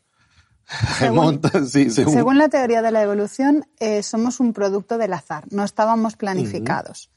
sí, 1.66 1.90
según- 1.90 2.14
Según 2.14 2.38
la 2.38 2.50
teoría 2.50 2.82
de 2.82 2.92
la 2.92 3.02
evolución, 3.02 3.66
eh, 3.80 4.04
somos 4.04 4.40
un 4.40 4.54
producto 4.54 4.98
del 4.98 5.14
azar, 5.14 5.46
no 5.52 5.64
estábamos 5.64 6.16
planificados. 6.16 7.10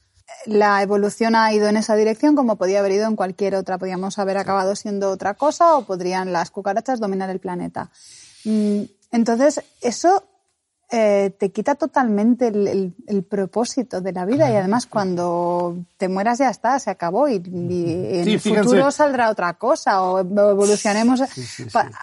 La 0.45 0.81
evolución 0.81 1.35
ha 1.35 1.51
ido 1.53 1.67
en 1.67 1.75
esa 1.77 1.95
dirección 1.95 2.35
como 2.35 2.55
podía 2.55 2.79
haber 2.79 2.93
ido 2.93 3.05
en 3.07 3.15
cualquier 3.17 3.53
otra. 3.55 3.77
Podríamos 3.77 4.17
haber 4.17 4.37
acabado 4.37 4.75
siendo 4.77 5.09
otra 5.11 5.33
cosa 5.33 5.75
o 5.75 5.85
podrían 5.85 6.31
las 6.31 6.49
cucarachas 6.51 6.99
dominar 7.01 7.29
el 7.29 7.39
planeta. 7.39 7.91
Mm, 8.45 8.83
Entonces, 9.11 9.61
eso 9.81 10.23
eh, 10.93 11.33
te 11.39 11.51
quita 11.51 11.75
totalmente 11.75 12.47
el, 12.49 12.67
el- 12.67 12.93
el 13.07 13.23
propósito 13.23 14.01
de 14.01 14.11
la 14.11 14.25
vida 14.25 14.51
y 14.51 14.55
además 14.55 14.85
cuando 14.87 15.77
te 15.97 16.09
mueras 16.09 16.39
ya 16.39 16.49
está, 16.49 16.77
se 16.79 16.89
acabó 16.89 17.29
y, 17.29 17.35
y 17.35 18.17
en 18.19 18.23
Sí, 18.25 18.33
el 18.33 18.39
fíjense. 18.41 18.63
futuro 18.63 18.91
saldrá 18.91 19.29
otra 19.29 19.53
cosa 19.53 20.01
o 20.03 20.19
evolucionemos 20.19 21.21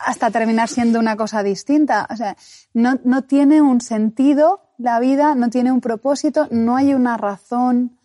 hasta 0.07 0.30
terminar 0.30 0.68
siendo 0.68 0.99
una 0.99 1.16
cosa 1.16 1.42
distinta. 1.42 2.07
O 2.11 2.16
sea, 2.16 2.37
no, 2.75 2.99
no 3.04 3.23
tiene 3.25 3.61
un 3.61 3.80
sentido 3.80 4.61
la 4.78 5.00
vida, 5.00 5.35
no 5.35 5.50
tiene 5.50 5.71
un 5.73 5.80
propósito, 5.80 6.47
no 6.50 6.76
hay 6.76 6.95
una 6.95 7.16
razón 7.16 7.98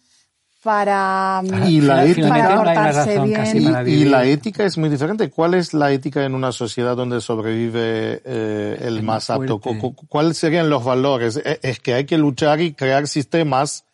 para, 0.63 1.41
Y 1.67 1.81
la 1.81 2.05
ética- 2.05 2.05
para 2.05 2.13
Finalmente 2.13 2.21
no 2.21 2.33
hay 2.33 2.41
una 2.41 2.55
portarse 2.55 3.15
razón 3.17 3.27
bien. 3.27 3.87
Y, 3.87 4.05
la 4.05 4.25
ética 4.25 4.63
es 4.63 4.77
muy 4.77 4.89
diferente. 4.89 5.29
¿Cuál 5.29 5.53
es 5.55 5.73
la 5.73 5.91
ética 5.91 6.23
en 6.23 6.33
una 6.33 6.51
sociedad 6.51 6.95
donde 6.95 7.19
sobrevive 7.21 8.21
eh, 8.25 8.77
el 8.81 9.03
más 9.03 9.29
apto? 9.29 9.59
¿Cuáles 10.07 10.37
serían 10.37 10.69
los 10.69 10.83
valores? 10.83 11.37
Eh, 11.43 11.59
Es 11.61 11.79
que 11.79 11.93
hay 11.93 12.05
que 12.05 12.17
luchar 12.17 12.61
y 12.61 12.73
crear 12.73 13.07
sistemas 13.07 13.85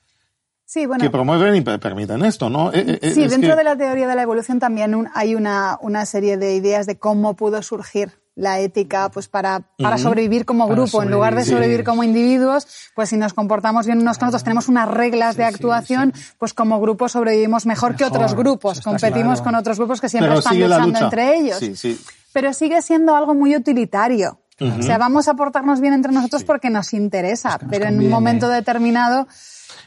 Sí, 0.65 0.85
bueno, 0.85 1.01
que 1.03 1.09
promueven 1.09 1.55
y 1.55 1.61
per- 1.61 1.79
permiten 1.79 2.23
esto, 2.23 2.47
¿no? 2.51 2.71
Eh, 2.71 2.99
eh, 3.01 3.11
Sí, 3.15 3.23
es 3.23 3.31
dentro 3.31 3.49
que- 3.51 3.55
de 3.57 3.63
la 3.63 3.75
teoría 3.75 4.07
de 4.07 4.13
la 4.15 4.21
evolución 4.21 4.59
también 4.59 4.93
un- 4.93 5.09
hay 5.15 5.33
una, 5.33 5.79
una 5.81 6.05
serie 6.05 6.38
de 6.38 6.53
ideas 6.53 6.85
de 6.85 6.99
cómo 6.99 7.35
pudo 7.35 7.63
surgir 7.63 8.18
la 8.39 8.60
ética 8.60 9.10
pues 9.12 9.27
para, 9.27 9.62
para 9.77 9.98
sobrevivir 9.98 10.46
como 10.46 10.67
Para 10.67 10.81
grupo, 10.81 11.03
en 11.03 11.12
lugar 11.12 11.36
de 11.36 11.43
sobrevivir. 11.43 11.84
como 11.84 12.03
individuos, 12.03 12.67
pues 12.96 13.10
si 13.10 13.17
nos 13.17 13.34
comportamos 13.34 13.86
bien 13.86 14.00
unos 14.00 14.17
con 14.17 14.29
otros, 14.29 14.43
tenemos 14.43 14.67
unas 14.67 14.88
reglas 14.88 15.36
de 15.36 15.43
actuación, 15.43 16.13
pues 16.38 16.53
como 16.53 16.79
grupo 16.79 17.10
sobrevivimos 17.10 17.65
mejor, 17.65 17.96
que 17.96 18.05
otros 18.05 18.34
grupos, 18.36 18.81
competimos 18.81 19.41
claro. 19.41 19.43
con 19.43 19.55
otros 19.55 19.77
grupos 19.77 20.01
que 20.01 20.10
siempre 20.10 20.29
pero 20.29 20.39
están 20.39 20.60
luchando 20.60 20.88
lucha. 20.88 21.03
entre 21.03 21.38
ellos. 21.38 21.58
Sí, 21.58 21.75
sí. 21.75 22.00
Pero 22.31 22.53
sigue 22.53 22.81
siendo 22.81 23.15
algo 23.15 23.34
muy 23.34 23.55
utilitario. 23.55 24.39
O 24.62 24.81
sea, 24.81 24.98
vamos 24.98 25.27
a 25.29 25.36
portarnos 25.36 25.79
bien 25.79 25.93
entre 25.93 26.12
nosotros 26.12 26.43
porque 26.43 26.69
nos 26.69 26.93
interesa, 26.93 27.58
nos 27.62 27.69
pero 27.69 27.86
en 27.86 27.98
un 28.00 28.10
momento 28.10 28.50
determinado 28.50 29.27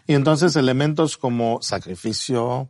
Y 0.07 0.15
entonces 0.15 0.57
elementos 0.57 1.19
como 1.19 1.61
sacrificio, 1.61 2.69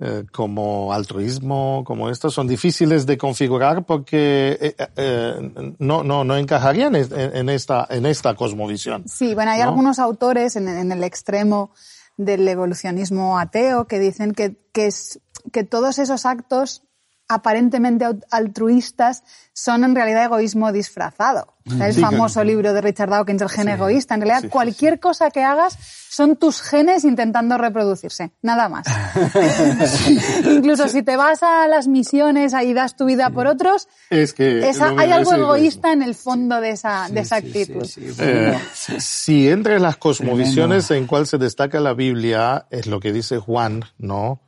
eh, 0.00 0.24
como 0.32 0.92
altruismo, 0.94 1.84
como 1.84 2.08
estos, 2.08 2.32
son 2.32 2.46
difíciles 2.46 3.04
de 3.04 3.18
configurar 3.18 3.84
porque 3.84 4.58
eh, 4.58 4.74
eh, 4.96 5.74
no, 5.78 6.02
no, 6.02 6.24
no 6.24 6.36
encajarían 6.36 6.96
en, 6.96 7.12
en 7.12 7.48
esta, 7.50 7.86
en 7.90 8.06
esta 8.06 8.34
cosmovisión. 8.34 9.04
Sí, 9.06 9.34
bueno, 9.34 9.50
hay 9.50 9.60
¿no? 9.60 9.68
algunos 9.68 9.98
autores 9.98 10.56
en, 10.56 10.68
en 10.68 10.90
el 10.90 11.04
extremo 11.04 11.72
del 12.16 12.48
evolucionismo 12.48 13.38
ateo 13.38 13.86
que 13.86 13.98
dicen 13.98 14.32
que, 14.32 14.56
que, 14.72 14.86
es, 14.86 15.20
que 15.52 15.64
todos 15.64 15.98
esos 15.98 16.24
actos 16.26 16.82
aparentemente 17.30 18.04
altruistas 18.30 19.22
son 19.52 19.84
en 19.84 19.94
realidad 19.94 20.24
egoísmo 20.24 20.72
disfrazado. 20.72 21.54
O 21.66 21.72
sea, 21.76 21.86
el 21.86 21.94
Sí, 21.94 22.00
famoso 22.00 22.42
libro 22.42 22.72
de 22.72 22.80
Richard 22.80 23.10
Dawkins, 23.10 23.42
El 23.42 23.48
gen 23.48 23.68
egoísta. 23.68 24.14
En 24.14 24.22
realidad, 24.22 24.40
sí, 24.40 24.46
sí, 24.46 24.50
cualquier 24.50 24.98
cosa 24.98 25.30
que 25.30 25.44
hagas 25.44 25.78
son 26.10 26.34
tus 26.36 26.60
genes 26.62 27.04
intentando 27.04 27.56
reproducirse, 27.58 28.32
nada 28.42 28.68
más. 28.68 28.86
Incluso 30.50 30.88
si 30.88 31.02
te 31.02 31.16
vas 31.16 31.42
a 31.42 31.68
las 31.68 31.86
misiones 31.86 32.54
y 32.64 32.74
das 32.74 32.96
tu 32.96 33.04
vida 33.04 33.30
por 33.30 33.46
otros, 33.46 33.88
Es 34.10 34.32
que 34.32 34.68
esa- 34.68 34.92
hay 34.96 35.12
algo 35.12 35.32
egoísta 35.34 35.92
en 35.92 36.02
el 36.02 36.14
fondo 36.14 36.60
de 36.60 36.70
esa, 36.70 37.08
de 37.10 37.20
esa 37.20 37.40
Sí, 37.40 37.46
actitud. 37.46 37.84
sí, 37.84 38.00
sí, 38.12 38.14
Eh, 38.18 38.58
si 38.98 39.48
entre 39.48 39.78
las 39.78 39.96
cosmovisiones 39.96 40.90
en 40.90 41.06
cual 41.06 41.26
se 41.26 41.38
destaca 41.38 41.78
la 41.80 41.94
Biblia 41.94 42.66
es 42.70 42.86
lo 42.86 42.98
que 43.00 43.12
dice 43.12 43.38
Juan, 43.38 43.84
¿no? 43.98 44.40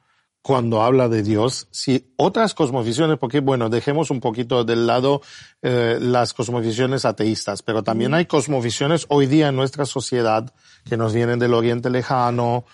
Cuando 0.43 0.83
habla 0.83 1.09
de 1.09 1.23
Dios, 1.23 1.69
si 1.71 2.13
otras 2.17 2.53
cosmovisiones, 2.53 3.17
porque 3.19 3.39
bueno, 3.39 3.69
dejemos 3.69 4.11
un 4.11 4.19
poquito 4.19 4.65
del 4.65 4.89
lado 4.89 5.23
eh, 5.63 5.99
las 6.01 6.35
cosmovisiones 6.35 7.05
ateístas, 7.05 7.63
pero 7.63 7.85
también 7.85 8.13
hay 8.13 8.27
cosmovisiones 8.27 9.07
hoy 9.09 9.27
día 9.27 9.49
en 9.49 9.57
nuestra 9.57 9.85
sociedad 9.85 10.53
que 10.85 10.97
nos 10.97 11.15
vienen 11.15 11.39
del 11.39 11.55
Oriente 11.55 11.91
Lejano, 11.91 12.65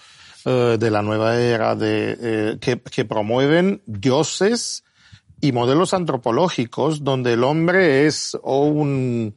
eh, 0.47 0.79
de 0.81 0.91
la 0.91 1.03
nueva 1.03 1.37
era, 1.37 1.75
de 1.75 2.17
eh, 2.21 2.59
que, 2.59 2.81
que 2.81 3.05
promueven 3.05 3.83
dioses 3.85 4.85
y 5.41 5.53
modelos 5.53 5.93
antropológicos 5.93 7.05
donde 7.05 7.35
el 7.35 7.45
hombre 7.45 8.07
es 8.07 8.37
o 8.43 8.65
un, 8.65 9.35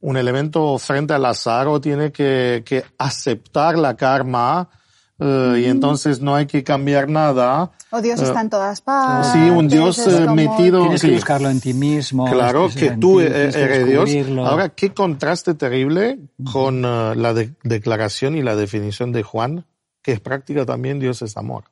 un 0.00 0.16
elemento 0.16 0.78
frente 0.78 1.14
al 1.14 1.24
azar 1.24 1.66
o 1.66 1.80
tiene 1.80 2.12
que, 2.12 2.62
que 2.64 2.84
aceptar 2.98 3.78
la 3.78 3.96
karma 3.96 4.68
eh, 5.18 5.62
y 5.62 5.64
entonces 5.66 6.20
no 6.20 6.34
hay 6.34 6.46
que 6.46 6.64
cambiar 6.64 7.08
nada. 7.08 7.70
O 7.90 8.00
Dios 8.00 8.20
está 8.20 8.40
en 8.40 8.50
todas 8.50 8.80
partes. 8.80 9.32
Sí, 9.32 9.38
un 9.50 9.68
Dios 9.68 9.98
es 9.98 10.14
eh, 10.14 10.22
como- 10.24 10.34
metido. 10.34 10.80
Tienes 10.82 11.00
que 11.02 11.08
sí. 11.08 11.14
buscarlo 11.14 11.48
en 11.50 11.60
ti 11.60 11.72
mismo. 11.74 12.26
Claro 12.30 12.68
que 12.68 12.90
tú 12.92 13.20
ti, 13.20 13.26
que 13.26 13.32
eres 13.60 13.86
Dios. 13.86 14.10
Ahora, 14.38 14.70
qué 14.70 14.92
contraste 14.92 15.54
terrible 15.54 16.18
con 16.52 16.82
la 16.82 17.32
de- 17.34 17.54
declaración 17.62 18.36
y 18.36 18.42
la 18.42 18.56
definición 18.56 19.12
de 19.12 19.22
Juan, 19.22 19.66
que 20.02 20.12
es 20.12 20.20
práctica 20.20 20.66
también 20.66 20.98
Dios 20.98 21.22
es 21.22 21.36
amor. 21.36 21.64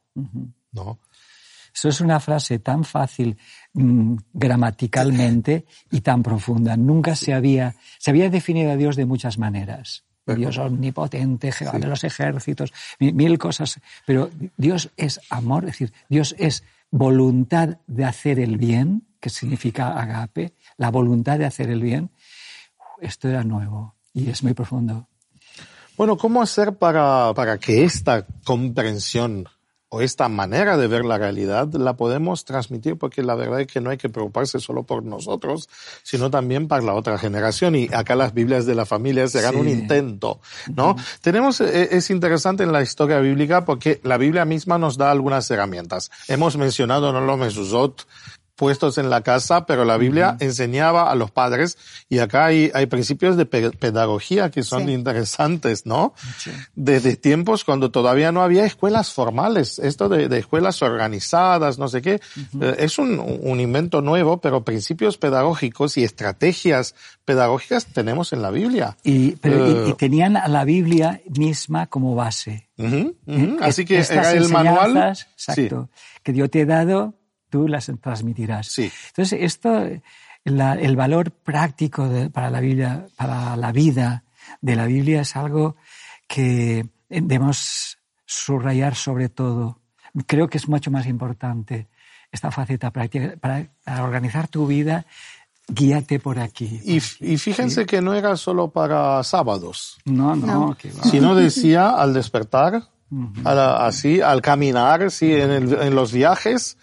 ¿No? 0.73 0.99
Eso 1.75 1.89
es 1.89 2.01
una 2.03 2.21
frase 2.21 2.59
tan 2.59 2.85
fácil 2.85 3.39
mm, 3.73 4.17
gramaticalmente 4.35 5.65
y 5.91 6.01
tan 6.03 6.23
profunda. 6.23 6.77
Nunca 6.77 7.17
se 7.17 7.33
había, 7.35 7.75
se 7.99 8.11
había 8.11 8.29
definido 8.31 8.73
a 8.73 8.77
Dios 8.77 8.95
de 8.97 9.07
muchas 9.07 9.39
maneras. 9.39 10.05
Dios 10.27 10.59
omnipotente, 10.59 11.51
Jehová 11.53 11.79
de 11.79 11.87
los 11.89 12.05
ejércitos, 12.05 12.73
mi- 12.99 13.13
mil 13.13 13.39
cosas. 13.39 13.81
Pero 14.07 14.31
Dios 14.57 14.91
es 14.97 15.21
amor, 15.31 15.65
es 15.65 15.73
decir, 15.73 15.93
Dios 16.09 16.35
es 16.39 16.63
voluntad 16.91 17.79
de 17.87 18.05
hacer 18.05 18.39
el 18.39 18.57
bien, 18.59 19.03
que 19.21 19.31
significa 19.31 19.99
agape, 20.01 20.53
la 20.77 20.91
voluntad 20.91 21.39
de 21.39 21.47
hacer 21.47 21.71
el 21.71 21.81
bien. 21.81 22.11
Esto 23.01 23.29
era 23.29 23.43
nuevo 23.45 23.95
y 24.15 24.29
es 24.31 24.43
muy 24.43 24.55
profundo. 24.55 25.09
Bueno, 25.97 26.17
¿cómo 26.17 26.41
hacer 26.43 26.77
para, 26.77 27.33
para 27.35 27.59
que 27.59 27.85
esta 27.85 28.27
comprensión 28.45 29.47
o 29.95 30.01
esta 30.01 30.27
manera 30.31 30.79
de 30.79 30.87
ver 30.87 31.05
la 31.05 31.19
realidad 31.19 31.71
la 31.75 31.97
podemos 31.97 32.47
transmitir? 32.47 32.97
Porque 32.97 33.23
la 33.23 33.35
verdad 33.35 33.61
es 33.61 33.67
que 33.67 33.83
no 33.83 33.91
hay 33.91 33.99
que 33.99 34.09
preocuparse 34.09 34.59
solo 34.59 34.85
por 34.85 35.05
nosotros, 35.05 35.69
sino 36.03 36.31
también 36.31 36.67
para 36.67 36.83
la 36.83 36.95
otra 36.95 37.19
generación. 37.19 37.75
Y 37.75 37.91
acá 37.93 38.17
las 38.17 38.33
Biblias 38.33 38.65
de 38.65 38.75
la 38.75 38.87
familia 38.87 39.29
serán 39.29 39.53
Sí. 39.53 39.61
un 39.61 39.69
intento, 39.69 40.41
¿no? 40.75 40.97
Tenemos, 41.21 41.61
eh, 41.61 41.89
es 41.93 42.09
interesante 42.09 42.63
en 42.63 42.73
la 42.73 42.81
historia 42.81 43.19
bíblica 43.19 43.67
porque 43.67 44.01
la 44.03 44.17
Biblia 44.17 44.47
misma 44.47 44.79
nos 44.79 44.97
da 44.97 45.11
algunas 45.11 45.51
herramientas. 45.51 46.11
Hemos 46.27 46.57
mencionado, 46.57 47.13
¿no? 47.13 47.21
Los 47.21 47.39
mesuzot, 47.39 48.07
puestos 48.55 48.99
en 48.99 49.09
la 49.11 49.23
casa, 49.23 49.67
pero 49.67 49.85
la 49.85 49.97
Biblia 49.97 50.37
enseñaba 50.39 51.11
a 51.11 51.15
los 51.15 51.31
padres 51.31 51.79
y 52.09 52.19
acá 52.19 52.45
hay, 52.47 52.71
hay 52.75 52.87
principios 52.87 53.37
de 53.37 53.47
pe- 53.47 53.71
pedagogía 53.71 54.51
que 54.51 54.63
son 54.63 54.87
Sí. 54.87 54.93
interesantes, 54.93 55.87
¿no? 55.87 56.15
Desde 56.75 57.17
tiempos 57.17 57.65
cuando 57.65 57.91
todavía 57.91 58.31
no 58.31 58.43
había 58.43 58.65
escuelas 58.65 59.13
formales, 59.13 59.79
esto 59.79 60.09
de, 60.09 60.29
de 60.29 60.39
escuelas 60.39 60.83
organizadas, 60.83 61.79
no 61.79 61.89
sé 61.89 62.03
qué, 62.03 62.21
eh, 62.61 62.77
es 62.79 62.99
un, 62.99 63.19
un 63.43 63.59
invento 63.61 64.01
nuevo, 64.03 64.41
pero 64.41 64.63
principios 64.65 65.17
pedagógicos 65.19 65.97
y 65.97 66.05
estrategias 66.05 66.95
pedagógicas 67.25 67.87
tenemos 67.87 68.33
en 68.33 68.43
la 68.43 68.51
Biblia. 68.51 68.97
Y, 69.03 69.33
pero, 69.37 69.67
y- 69.87 69.89
y 69.89 69.91
Eh, 69.93 69.95
tenían 69.99 70.37
a 70.37 70.47
la 70.49 70.65
Biblia 70.65 71.21
misma 71.29 71.87
como 71.87 72.15
base. 72.15 72.69
Eh, 72.79 73.57
Así 73.61 73.85
que 73.85 73.99
estas 73.99 74.19
era 74.19 74.33
el 74.33 74.49
manual. 74.49 75.17
Sí. 75.17 75.25
Exacto. 75.53 75.89
Que 76.23 76.35
yo 76.35 76.49
te 76.51 76.61
he 76.61 76.67
dado, 76.67 77.15
tú 77.53 77.69
las 77.69 77.91
transmitirás. 78.01 78.67
Sí. 78.69 78.91
Entonces, 79.09 79.39
esto, 79.43 79.87
la- 80.45 80.73
el 80.75 80.97
valor 80.97 81.31
práctico 81.31 82.09
de- 82.09 82.31
para 82.31 82.49
la 82.51 82.61
Biblia, 82.61 83.07
para 83.17 83.55
la 83.57 83.71
vida 83.71 84.25
de 84.63 84.75
la 84.75 84.87
Biblia 84.87 85.21
es 85.21 85.37
algo 85.37 85.77
que 86.27 86.87
debemos 87.09 87.99
subrayar 88.27 88.95
sobre 88.95 89.29
todo. 89.29 89.79
Creo 90.27 90.49
que 90.49 90.57
es 90.59 90.67
mucho 90.69 90.91
más 90.91 91.07
importante 91.07 91.89
esta 92.33 92.51
faceta 92.51 92.91
práctica. 92.91 93.35
Para, 93.39 93.67
para 93.85 94.03
organizar 94.03 94.49
tu 94.49 94.67
vida, 94.67 95.05
guíate 95.69 96.19
por 96.19 96.39
aquí. 96.39 96.81
Y, 96.85 96.97
y 97.21 97.37
fíjense 97.39 97.85
que 97.87 98.01
no 98.01 98.15
era 98.15 98.37
solo 98.37 98.71
para 98.71 99.23
sábados, 99.23 99.99
No, 100.07 100.35
no, 100.35 100.47
No. 100.69 100.75
que 100.77 100.91
va. 100.91 101.05
sino 101.05 101.35
decía 101.35 101.91
al 101.91 102.15
despertar, 102.15 102.89
la- 103.45 103.87
así, 103.87 104.21
al 104.21 104.41
caminar, 104.43 105.11
sí, 105.11 105.33
en, 105.33 105.51
el- 105.51 105.75
en 105.81 105.95
los 105.95 106.13
viajes, 106.13 106.77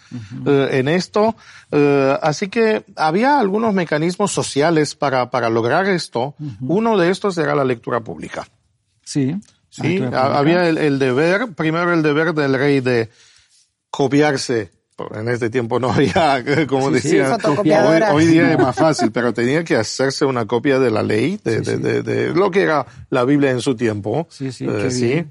eh, 0.46 0.68
en 0.72 0.88
esto. 0.88 1.34
eh, 1.72 2.16
así 2.22 2.48
que 2.48 2.84
había 2.96 3.38
algunos 3.38 3.74
mecanismos 3.74 4.32
sociales 4.32 4.94
para, 4.94 5.30
para 5.30 5.48
lograr 5.50 5.86
esto. 5.86 6.34
Uno 6.60 6.96
de 6.98 7.10
estos 7.10 7.36
era 7.38 7.54
la 7.54 7.64
lectura 7.64 8.00
pública. 8.00 8.46
Sí. 9.04 9.36
Sí, 9.68 9.98
pública. 9.98 10.36
había 10.38 10.68
el, 10.68 10.78
el 10.78 10.98
deber, 10.98 11.52
primero 11.54 11.92
el 11.92 12.02
deber 12.02 12.34
del 12.34 12.54
rey 12.54 12.80
de 12.80 13.08
copiarse. 13.90 14.70
En 15.14 15.28
este 15.30 15.48
tiempo 15.48 15.80
no 15.80 15.90
había, 15.92 16.44
como 16.68 16.90
Sí, 16.92 17.00
sí, 17.00 17.08
decía, 17.16 17.38
hoy, 18.12 18.26
día 18.26 18.52
es 18.52 18.58
más 18.58 18.76
fácil, 18.76 19.10
pero 19.10 19.32
tenía 19.32 19.64
que 19.64 19.76
hacerse 19.76 20.26
una 20.26 20.44
copia 20.44 20.78
de 20.78 20.90
la 20.90 21.02
ley, 21.02 21.40
de, 21.42 21.60
de- 21.62 21.78
de- 21.78 22.02
de 22.02 22.34
lo 22.34 22.50
que 22.50 22.60
era 22.62 22.84
la 23.08 23.24
Biblia 23.24 23.50
en 23.50 23.62
su 23.62 23.74
tiempo. 23.74 24.26
Sí, 24.30 24.52
sí, 24.52 24.66
Eh. 24.68 25.26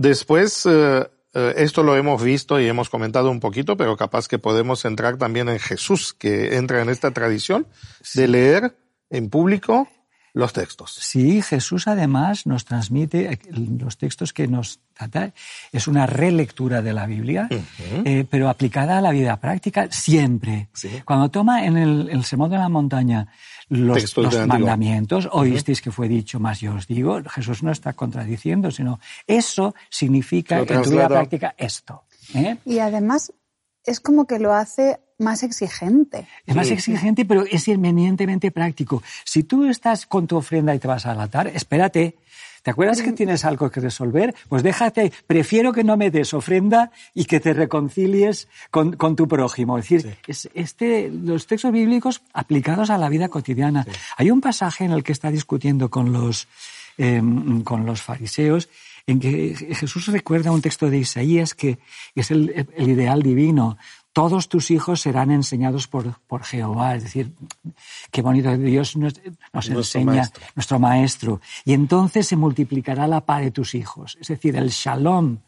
Después, 0.00 0.64
eh, 0.64 1.06
eh, 1.34 1.54
esto 1.58 1.82
lo 1.82 1.94
hemos 1.94 2.22
visto 2.22 2.58
y 2.58 2.66
hemos 2.66 2.88
comentado 2.88 3.30
un 3.30 3.38
poquito, 3.38 3.76
pero 3.76 3.98
capaz 3.98 4.28
que 4.28 4.38
podemos 4.38 4.86
entrar 4.86 5.18
también 5.18 5.50
en 5.50 5.58
Jesús, 5.58 6.14
que 6.14 6.56
entra 6.56 6.80
en 6.80 6.88
esta 6.88 7.10
tradición 7.10 7.66
de 8.14 8.26
leer 8.26 8.78
en 9.10 9.28
público 9.28 9.88
los 10.32 10.54
textos. 10.54 10.94
Sí, 10.94 11.42
Jesús 11.42 11.86
además 11.86 12.46
nos 12.46 12.64
transmite 12.64 13.30
eh, 13.30 13.38
los 13.52 13.98
textos 13.98 14.32
que 14.32 14.48
nos 14.48 14.80
trata, 14.94 15.34
es 15.70 15.86
una 15.86 16.06
relectura 16.06 16.80
de 16.80 16.94
la 16.94 17.04
Biblia, 17.04 17.46
eh, 17.50 18.24
pero 18.30 18.48
aplicada 18.48 18.96
a 18.96 19.00
la 19.02 19.10
vida 19.10 19.38
práctica 19.38 19.88
siempre. 19.90 20.70
Sí. 20.72 21.02
Cuando 21.04 21.28
toma 21.30 21.66
en 21.66 21.76
el, 21.76 22.08
el 22.10 22.24
Sermón 22.24 22.50
de 22.50 22.56
la 22.56 22.70
Montaña 22.70 23.26
los, 23.70 24.16
mandamientos, 24.46 25.28
oísteis 25.32 25.80
que 25.80 25.90
fue 25.90 26.08
dicho, 26.08 26.40
más 26.40 26.60
yo 26.60 26.74
os 26.74 26.86
digo, 26.86 27.22
Jesús 27.30 27.62
no 27.62 27.70
está 27.70 27.92
contradiciendo, 27.92 28.70
sino 28.70 29.00
eso 29.26 29.74
significa 29.88 30.58
Lo 30.58 30.62
en 30.68 30.82
tu 30.82 30.90
vida 30.90 31.08
práctica 31.08 31.54
esto. 31.56 32.02
¿eh? 32.34 32.56
Y 32.64 32.80
además 32.80 33.32
es 33.84 34.00
como 34.00 34.26
que 34.26 34.38
lo 34.38 34.52
hace 34.52 35.00
más 35.18 35.42
exigente. 35.42 36.26
Es 36.46 36.54
más 36.54 36.66
Sí. 36.66 36.74
exigente, 36.74 37.24
pero 37.24 37.44
es 37.44 37.68
eminentemente 37.68 38.50
práctico. 38.50 39.02
Si 39.24 39.44
tú 39.44 39.64
estás 39.66 40.04
con 40.06 40.26
tu 40.26 40.36
ofrenda 40.36 40.74
y 40.74 40.78
te 40.78 40.88
vas 40.88 41.06
al 41.06 41.20
altar, 41.20 41.46
espérate. 41.48 42.16
¿Te 42.62 42.70
acuerdas 42.70 43.02
que 43.02 43.12
tienes 43.12 43.44
algo 43.44 43.70
que 43.70 43.80
resolver? 43.80 44.34
Pues 44.48 44.62
déjate, 44.62 45.12
prefiero 45.26 45.72
que 45.72 45.84
no 45.84 45.96
me 45.96 46.10
des 46.10 46.34
ofrenda 46.34 46.90
y 47.14 47.24
que 47.24 47.40
te 47.40 47.54
reconcilies 47.54 48.48
con, 48.70 48.96
con 48.96 49.16
tu 49.16 49.26
prójimo. 49.26 49.78
Es 49.78 49.88
decir, 49.88 50.16
es 50.26 50.50
este, 50.54 51.10
los 51.10 51.46
textos 51.46 51.72
bíblicos 51.72 52.22
aplicados 52.32 52.90
a 52.90 52.98
la 52.98 53.08
vida 53.08 53.28
cotidiana. 53.28 53.86
Hay 54.16 54.30
un 54.30 54.40
pasaje 54.40 54.84
en 54.84 54.92
el 54.92 55.02
que 55.02 55.12
está 55.12 55.30
discutiendo 55.30 55.88
con 55.88 56.12
los, 56.12 56.48
eh, 56.98 57.22
con 57.64 57.86
los 57.86 58.02
fariseos 58.02 58.68
en 59.06 59.18
que 59.18 59.54
Jesús 59.74 60.06
recuerda 60.08 60.52
un 60.52 60.60
texto 60.60 60.90
de 60.90 60.98
Isaías 60.98 61.54
que 61.54 61.78
es 62.14 62.30
el, 62.30 62.66
el 62.76 62.88
ideal 62.88 63.22
divino. 63.22 63.78
Todos 64.12 64.48
tus 64.48 64.70
hijos 64.72 65.00
serán 65.00 65.30
enseñados 65.30 65.86
por, 65.86 66.18
por 66.26 66.42
Jehová. 66.42 66.96
Es 66.96 67.04
decir, 67.04 67.32
qué 68.10 68.22
bonito 68.22 68.56
Dios 68.56 68.96
nos, 68.96 69.14
nos 69.14 69.70
Nuestro 69.70 69.78
enseña, 69.78 70.04
maestro. 70.14 70.42
nuestro 70.56 70.78
maestro. 70.80 71.40
Y 71.64 71.72
entonces 71.74 72.26
se 72.26 72.36
multiplicará 72.36 73.06
la 73.06 73.20
paz 73.20 73.42
de 73.42 73.50
tus 73.52 73.74
hijos. 73.76 74.18
Es 74.20 74.26
decir, 74.28 74.56
el 74.56 74.70
shalom, 74.70 75.38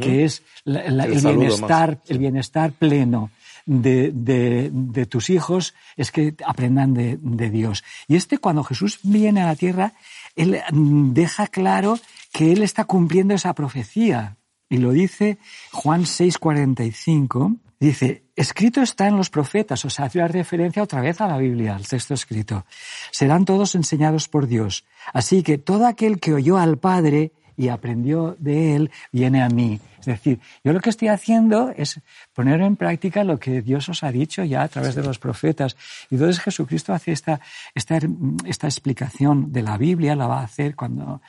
que 0.00 0.24
es 0.24 0.42
la- 0.64 0.90
la- 0.90 1.04
El 1.04 1.20
bienestar, 1.20 1.98
más, 1.98 2.10
el 2.10 2.18
bienestar 2.18 2.72
pleno 2.72 3.30
de, 3.66 4.10
de- 4.12 4.70
de 4.72 5.06
tus 5.06 5.30
hijos, 5.30 5.74
es 5.96 6.10
que 6.10 6.34
aprendan 6.44 6.94
de, 6.94 7.18
de 7.22 7.50
Dios. 7.50 7.84
Y 8.08 8.16
este, 8.16 8.38
cuando 8.38 8.64
Jesús 8.64 8.98
viene 9.04 9.42
a 9.42 9.46
la 9.46 9.54
tierra, 9.56 9.92
él 10.34 10.58
mm, 10.72 11.12
deja 11.12 11.46
claro 11.46 11.98
que 12.32 12.50
él 12.50 12.62
está 12.62 12.84
cumpliendo 12.84 13.34
esa 13.34 13.54
profecía. 13.54 14.36
Y 14.68 14.78
lo 14.78 14.90
dice 14.90 15.38
Juan 15.72 16.02
6:45. 16.04 17.56
Dice, 17.80 18.24
escrito 18.34 18.82
está 18.82 19.06
en 19.06 19.16
los 19.16 19.30
profetas, 19.30 19.84
o 19.84 19.90
sea, 19.90 20.06
hace 20.06 20.18
una 20.18 20.26
referencia 20.26 20.82
otra 20.82 21.00
vez 21.00 21.20
a 21.20 21.28
la 21.28 21.38
Biblia, 21.38 21.76
al 21.76 21.86
texto 21.86 22.14
escrito. 22.14 22.66
Serán 23.12 23.44
todos 23.44 23.76
enseñados 23.76 24.28
por 24.28 24.48
Dios. 24.48 24.84
Así 25.12 25.44
que 25.44 25.58
todo 25.58 25.86
aquel 25.86 26.18
que 26.18 26.34
oyó 26.34 26.58
al 26.58 26.78
Padre 26.78 27.32
y 27.58 27.68
aprendió 27.68 28.36
de 28.38 28.76
él, 28.76 28.90
viene 29.12 29.42
a 29.42 29.48
mí. 29.48 29.80
Es 29.98 30.06
decir, 30.06 30.40
yo 30.62 30.72
lo 30.72 30.80
que 30.80 30.90
estoy 30.90 31.08
haciendo 31.08 31.72
es 31.76 32.00
poner 32.32 32.60
en 32.62 32.76
práctica 32.76 33.24
lo 33.24 33.38
que 33.38 33.62
Dios 33.62 33.88
os 33.88 34.04
ha 34.04 34.12
dicho 34.12 34.44
ya 34.44 34.62
a 34.62 34.68
través 34.68 34.94
de 34.94 35.02
los 35.02 35.18
profetas. 35.18 35.76
Y 36.08 36.14
entonces 36.14 36.40
Jesucristo 36.40 36.94
hace 36.94 37.10
esta, 37.10 37.40
esta, 37.74 37.98
esta 38.46 38.68
explicación 38.68 39.52
de 39.52 39.62
la 39.62 39.76
Biblia, 39.76 40.14
la 40.14 40.28
va 40.28 40.40
a 40.40 40.44
hacer 40.44 40.76
cuando, 40.76 41.20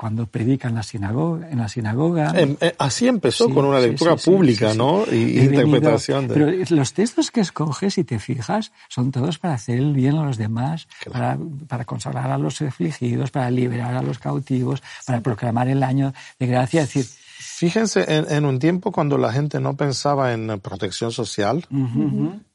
cuando 0.00 0.24
predica 0.24 0.66
en 0.68 0.76
la 0.76 0.82
sinagoga. 0.82 1.50
En 1.50 1.58
la 1.58 1.68
sinagoga. 1.68 2.32
Em, 2.34 2.56
eh, 2.62 2.74
así 2.78 3.06
empezó 3.06 3.48
Sí, 3.48 3.52
con 3.52 3.66
una 3.66 3.80
lectura 3.80 4.16
sí, 4.16 4.24
sí, 4.24 4.30
pública. 4.30 4.72
¿no? 4.72 5.04
Y, 5.06 5.26
venido- 5.40 5.60
interpretación 5.66 6.26
de... 6.26 6.32
Pero 6.32 6.74
los 6.74 6.94
textos 6.94 7.30
que 7.30 7.42
escoges, 7.42 7.92
si 7.92 8.04
te 8.04 8.18
fijas, 8.18 8.72
son 8.88 9.12
todos 9.12 9.38
para 9.38 9.52
hacer 9.52 9.76
el 9.76 9.92
bien 9.92 10.16
a 10.16 10.24
los 10.24 10.38
demás, 10.38 10.88
para, 11.12 11.36
para 11.68 11.84
consagrar 11.84 12.30
a 12.30 12.38
los 12.38 12.62
afligidos, 12.62 13.30
para 13.30 13.50
liberar 13.50 13.94
a 13.94 14.00
los 14.02 14.18
cautivos, 14.18 14.82
para 15.04 15.20
proclamar 15.20 15.68
el 15.68 15.82
año 15.82 16.14
de 16.38 16.46
gracia. 16.46 16.80
Es 16.80 16.94
decir, 16.94 17.06
Fíjense, 17.42 18.04
en, 18.14 18.30
en 18.30 18.44
un 18.44 18.58
tiempo 18.58 18.92
cuando 18.92 19.16
la 19.16 19.32
gente 19.32 19.60
no 19.60 19.74
pensaba 19.74 20.34
en 20.34 20.60
protección 20.60 21.10
social, 21.10 21.66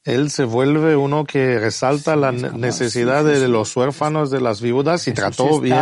él 0.04 0.30
se 0.30 0.44
vuelve 0.44 0.94
uno 0.94 1.24
que 1.24 1.58
resalta 1.58 2.14
la 2.14 2.30
ne- 2.30 2.50
necesidad 2.52 3.24
de 3.24 3.48
los 3.48 3.74
huérfanos, 3.76 4.30
de 4.30 4.40
las 4.40 4.60
viudas 4.60 5.08
y 5.08 5.12
trató 5.12 5.60
bien 5.60 5.74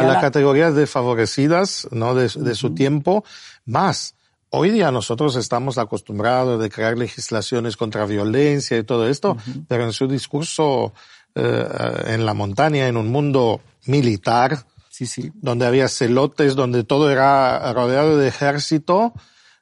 a 0.00 0.04
las 0.04 0.14
la- 0.14 0.20
categorías 0.20 0.74
desfavorecidas 0.74 1.86
¿no? 1.92 2.14
de, 2.16 2.22
de 2.34 2.54
su 2.56 2.74
tiempo. 2.74 3.24
Más, 3.64 4.16
hoy 4.50 4.70
día 4.70 4.90
nosotros 4.90 5.36
estamos 5.36 5.78
acostumbrados 5.78 6.60
de 6.60 6.68
crear 6.68 6.98
legislaciones 6.98 7.76
contra 7.76 8.06
violencia 8.06 8.76
y 8.76 8.82
todo 8.82 9.08
esto, 9.08 9.36
pero 9.68 9.84
en 9.84 9.92
su 9.92 10.08
discurso 10.08 10.92
eh, 11.36 11.66
en 12.08 12.26
la 12.26 12.34
montaña, 12.34 12.88
en 12.88 12.96
un 12.96 13.08
mundo 13.10 13.60
militar, 13.86 14.64
sí, 14.92 15.06
sí. 15.06 15.32
donde 15.34 15.66
había 15.66 15.88
celotes, 15.88 16.54
donde 16.54 16.84
todo 16.84 17.10
era 17.10 17.72
rodeado 17.72 18.16
de 18.18 18.28
ejército, 18.28 19.14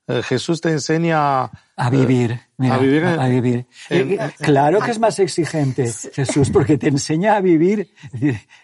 eh, 0.09 0.23
Jesús 0.25 0.61
te 0.61 0.71
enseña 0.71 1.45
A 1.77 1.89
vivir, 1.91 2.41
mira, 2.59 2.75
a 2.75 2.79
vivir 2.79 3.05
a, 3.05 3.15
en- 3.15 3.21
a 3.21 3.29
vivir. 3.29 3.67
en- 3.91 4.11
Eh, 4.11 4.19
eh, 4.21 4.31
claro 4.39 4.81
que 4.81 4.91
es 4.91 4.99
más 4.99 5.19
exigente, 5.21 5.91
Jesús, 6.13 6.51
porque 6.51 6.77
te 6.79 6.89
enseña 6.89 7.37
a 7.37 7.41
vivir. 7.41 7.95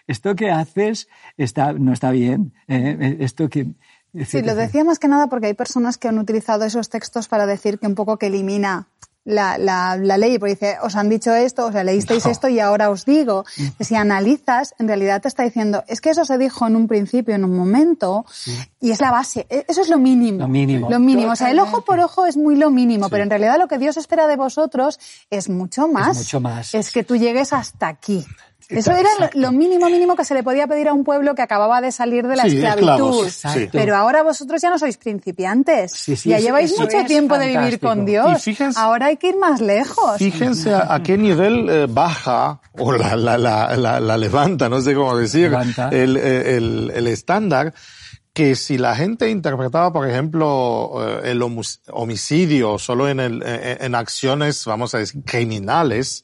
Esto 0.07 0.35
que 0.35 0.51
haces 0.51 1.07
está, 1.37 1.71
no 1.73 1.93
está 1.93 2.11
bien. 2.11 2.53
eh, 2.67 2.97
eh, 2.99 3.17
esto 3.21 3.47
que, 3.49 3.67
es 4.13 4.29
Sí, 4.29 4.41
lo 4.41 4.55
decía 4.55 4.83
más 4.83 4.99
que 4.99 5.07
nada 5.07 5.27
porque 5.27 5.47
hay 5.47 5.53
personas 5.53 5.97
que 5.97 6.07
han 6.09 6.17
utilizado 6.19 6.65
esos 6.65 6.89
textos 6.89 7.27
para 7.29 7.45
decir 7.45 7.79
que 7.79 7.87
un 7.87 7.95
poco 7.95 8.17
que 8.17 8.27
elimina 8.27 8.87
la, 9.29 9.57
la, 9.57 9.97
la 9.97 10.17
ley, 10.17 10.39
porque 10.39 10.53
dice, 10.55 10.77
os 10.81 10.95
han 10.95 11.09
dicho 11.09 11.35
esto, 11.35 11.65
o 11.65 11.71
sea, 11.73 11.83
leísteis 11.83 12.23
No. 12.25 12.31
esto 12.31 12.47
y 12.47 12.61
ahora 12.61 12.89
os 12.89 13.03
digo. 13.03 13.43
Si 13.79 13.93
analizas, 13.95 14.73
en 14.79 14.87
realidad 14.87 15.21
te 15.21 15.27
está 15.27 15.43
diciendo, 15.43 15.83
es 15.87 15.99
que 15.99 16.11
eso 16.11 16.23
se 16.23 16.37
dijo 16.37 16.65
en 16.65 16.77
un 16.77 16.87
principio, 16.87 17.35
en 17.35 17.43
un 17.43 17.55
momento, 17.55 18.25
y 18.79 18.91
es 18.91 19.01
la 19.01 19.11
base, 19.11 19.45
e- 19.49 19.65
eso 19.67 19.81
es 19.81 19.89
lo 19.89 19.97
mínimo. 19.99 20.39
Lo 20.39 20.47
mínimo. 20.47 20.89
Lo 20.89 20.99
mínimo. 20.99 21.33
O 21.33 21.35
sea, 21.35 21.51
el 21.51 21.59
ojo 21.59 21.81
por 21.83 21.99
ojo 21.99 22.25
es 22.25 22.37
muy 22.37 22.55
lo 22.55 22.71
mínimo, 22.71 23.09
pero 23.09 23.23
en 23.23 23.29
realidad 23.29 23.57
lo 23.59 23.67
que 23.67 23.77
Dios 23.77 23.97
espera 23.97 24.27
de 24.27 24.37
vosotros 24.37 24.97
es 25.29 25.49
mucho 25.49 25.89
más. 25.89 26.17
mucho 26.17 26.39
más. 26.39 26.73
Es 26.73 26.91
que 26.91 27.03
tú 27.03 27.17
llegues 27.17 27.51
hasta 27.51 27.89
aquí. 27.89 28.25
Eso 28.69 28.91
era 28.91 29.09
lo, 29.19 29.29
lo 29.41 29.51
mínimo 29.51 29.85
mínimo 29.89 30.15
que 30.15 30.25
se 30.25 30.33
le 30.33 30.43
podía 30.43 30.67
pedir 30.67 30.89
a 30.89 30.93
un 30.93 31.03
pueblo 31.05 31.35
que 31.35 31.41
acababa 31.41 31.79
de 31.79 31.91
salir 31.91 32.27
de 32.27 32.35
la 32.35 32.43
Sí, 32.43 32.57
esclavitud. 32.57 33.27
Pero 33.71 33.95
ahora 33.95 34.23
vosotros 34.23 34.61
ya 34.61 34.69
no 34.69 34.77
sois 34.77 34.97
principiantes. 34.97 35.91
Sí, 35.93 36.15
sí, 36.15 36.29
ya 36.29 36.39
lleváis 36.39 36.77
mucho 36.77 36.97
tiempo 37.05 37.37
de 37.37 37.47
vivir 37.47 37.79
con 37.79 38.05
Dios. 38.05 38.43
Fíjense- 38.43 38.77
ahora 38.79 39.05
hay 39.07 39.17
que 39.17 39.29
ir 39.29 39.37
más 39.37 39.61
lejos. 39.61 40.17
Fíjense 40.17 40.73
a, 40.73 40.93
a 40.93 41.01
qué 41.01 41.17
nivel 41.17 41.69
eh, 41.69 41.87
baja 41.89 42.59
o 42.77 42.91
la, 42.91 43.15
la, 43.15 43.37
la, 43.37 43.75
la, 43.77 43.99
la 43.99 44.17
levanta, 44.17 44.67
no 44.69 44.81
sé 44.81 44.93
cómo 44.93 45.15
decir, 45.17 45.51
el, 45.91 46.17
eh, 46.17 46.57
el, 46.57 46.91
el 46.93 47.07
estándar 47.07 47.73
que 48.37 48.53
si 48.53 48.77
la 48.77 48.95
gente 48.95 49.31
interpretaba, 49.31 49.91
por 49.91 50.07
ejemplo, 50.07 50.91
eh, 51.23 51.31
el 51.31 51.41
homicidio 51.91 52.77
solo 52.77 53.09
en, 53.09 53.19
el, 53.19 53.41
en 53.43 53.95
acciones, 53.95 54.63
vamos 54.65 54.93
a 54.93 54.99
decir, 54.99 55.23
criminales, 55.25 56.23